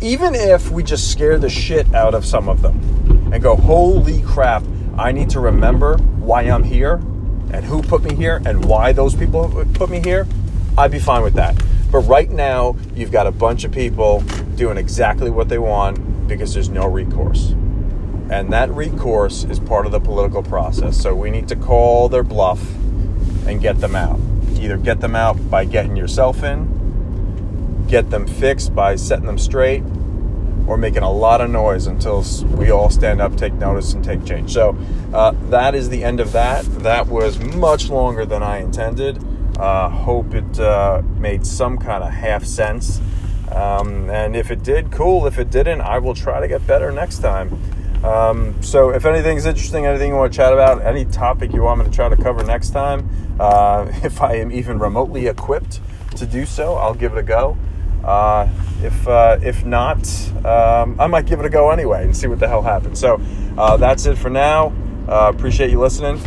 Even 0.00 0.34
if 0.34 0.72
we 0.72 0.82
just 0.82 1.12
scare 1.12 1.38
the 1.38 1.48
shit 1.48 1.94
out 1.94 2.14
of 2.14 2.26
some 2.26 2.48
of 2.48 2.62
them 2.62 2.80
and 3.32 3.40
go, 3.40 3.54
"Holy 3.54 4.22
crap, 4.22 4.64
I 4.98 5.12
need 5.12 5.30
to 5.30 5.40
remember 5.40 5.96
why 6.18 6.42
I'm 6.42 6.64
here 6.64 6.94
and 7.52 7.64
who 7.64 7.82
put 7.82 8.02
me 8.02 8.16
here 8.16 8.42
and 8.44 8.64
why 8.64 8.92
those 8.92 9.14
people 9.14 9.64
put 9.74 9.88
me 9.88 10.00
here." 10.00 10.26
I'd 10.80 10.90
be 10.90 10.98
fine 10.98 11.22
with 11.22 11.34
that. 11.34 11.62
But 11.92 11.98
right 12.00 12.30
now, 12.30 12.74
you've 12.94 13.12
got 13.12 13.26
a 13.26 13.30
bunch 13.30 13.64
of 13.64 13.72
people 13.72 14.20
doing 14.56 14.78
exactly 14.78 15.28
what 15.28 15.50
they 15.50 15.58
want 15.58 16.26
because 16.26 16.54
there's 16.54 16.70
no 16.70 16.86
recourse. 16.86 17.50
And 18.30 18.50
that 18.54 18.70
recourse 18.70 19.44
is 19.44 19.60
part 19.60 19.84
of 19.84 19.92
the 19.92 20.00
political 20.00 20.42
process. 20.42 20.98
So 20.98 21.14
we 21.14 21.30
need 21.30 21.48
to 21.48 21.56
call 21.56 22.08
their 22.08 22.22
bluff 22.22 22.62
and 23.46 23.60
get 23.60 23.80
them 23.80 23.94
out. 23.94 24.18
Either 24.58 24.78
get 24.78 25.00
them 25.00 25.14
out 25.14 25.50
by 25.50 25.66
getting 25.66 25.96
yourself 25.96 26.42
in, 26.42 27.84
get 27.86 28.08
them 28.08 28.26
fixed 28.26 28.74
by 28.74 28.96
setting 28.96 29.26
them 29.26 29.38
straight, 29.38 29.82
or 30.66 30.78
making 30.78 31.02
a 31.02 31.12
lot 31.12 31.42
of 31.42 31.50
noise 31.50 31.88
until 31.88 32.24
we 32.56 32.70
all 32.70 32.88
stand 32.88 33.20
up, 33.20 33.36
take 33.36 33.52
notice, 33.52 33.92
and 33.92 34.02
take 34.02 34.24
change. 34.24 34.54
So 34.54 34.78
uh, 35.12 35.32
that 35.50 35.74
is 35.74 35.90
the 35.90 36.04
end 36.04 36.20
of 36.20 36.32
that. 36.32 36.64
That 36.82 37.06
was 37.08 37.38
much 37.38 37.90
longer 37.90 38.24
than 38.24 38.42
I 38.42 38.62
intended. 38.62 39.22
Uh, 39.60 39.90
hope 39.90 40.32
it 40.34 40.58
uh, 40.58 41.02
made 41.18 41.44
some 41.44 41.76
kind 41.76 42.02
of 42.02 42.10
half 42.10 42.44
sense. 42.44 42.98
Um, 43.52 44.08
and 44.08 44.34
if 44.34 44.50
it 44.50 44.62
did, 44.62 44.90
cool. 44.90 45.26
If 45.26 45.38
it 45.38 45.50
didn't, 45.50 45.82
I 45.82 45.98
will 45.98 46.14
try 46.14 46.40
to 46.40 46.48
get 46.48 46.66
better 46.66 46.90
next 46.90 47.18
time. 47.18 47.60
Um, 48.02 48.62
so 48.62 48.88
if 48.88 49.04
anything's 49.04 49.44
interesting, 49.44 49.84
anything 49.84 50.12
you 50.12 50.16
want 50.16 50.32
to 50.32 50.36
chat 50.36 50.54
about, 50.54 50.82
any 50.82 51.04
topic 51.04 51.52
you 51.52 51.62
want 51.62 51.80
me 51.80 51.84
to 51.84 51.90
try 51.90 52.08
to 52.08 52.16
cover 52.16 52.42
next 52.42 52.70
time, 52.70 53.08
uh, 53.38 53.86
if 54.02 54.22
I 54.22 54.36
am 54.36 54.50
even 54.50 54.78
remotely 54.78 55.26
equipped 55.26 55.80
to 56.16 56.26
do 56.26 56.46
so, 56.46 56.76
I'll 56.76 56.94
give 56.94 57.12
it 57.12 57.18
a 57.18 57.22
go. 57.22 57.58
Uh, 58.02 58.48
if 58.82 59.06
uh, 59.06 59.38
if 59.42 59.66
not, 59.66 59.98
um, 60.46 60.98
I 60.98 61.06
might 61.06 61.26
give 61.26 61.38
it 61.38 61.44
a 61.44 61.50
go 61.50 61.70
anyway 61.70 62.04
and 62.04 62.16
see 62.16 62.28
what 62.28 62.38
the 62.38 62.48
hell 62.48 62.62
happens. 62.62 62.98
So 62.98 63.20
uh, 63.58 63.76
that's 63.76 64.06
it 64.06 64.16
for 64.16 64.30
now. 64.30 64.72
Uh, 65.06 65.30
appreciate 65.34 65.70
you 65.70 65.80
listening. 65.80 66.18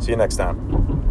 See 0.00 0.12
you 0.12 0.16
next 0.16 0.36
time. 0.36 1.09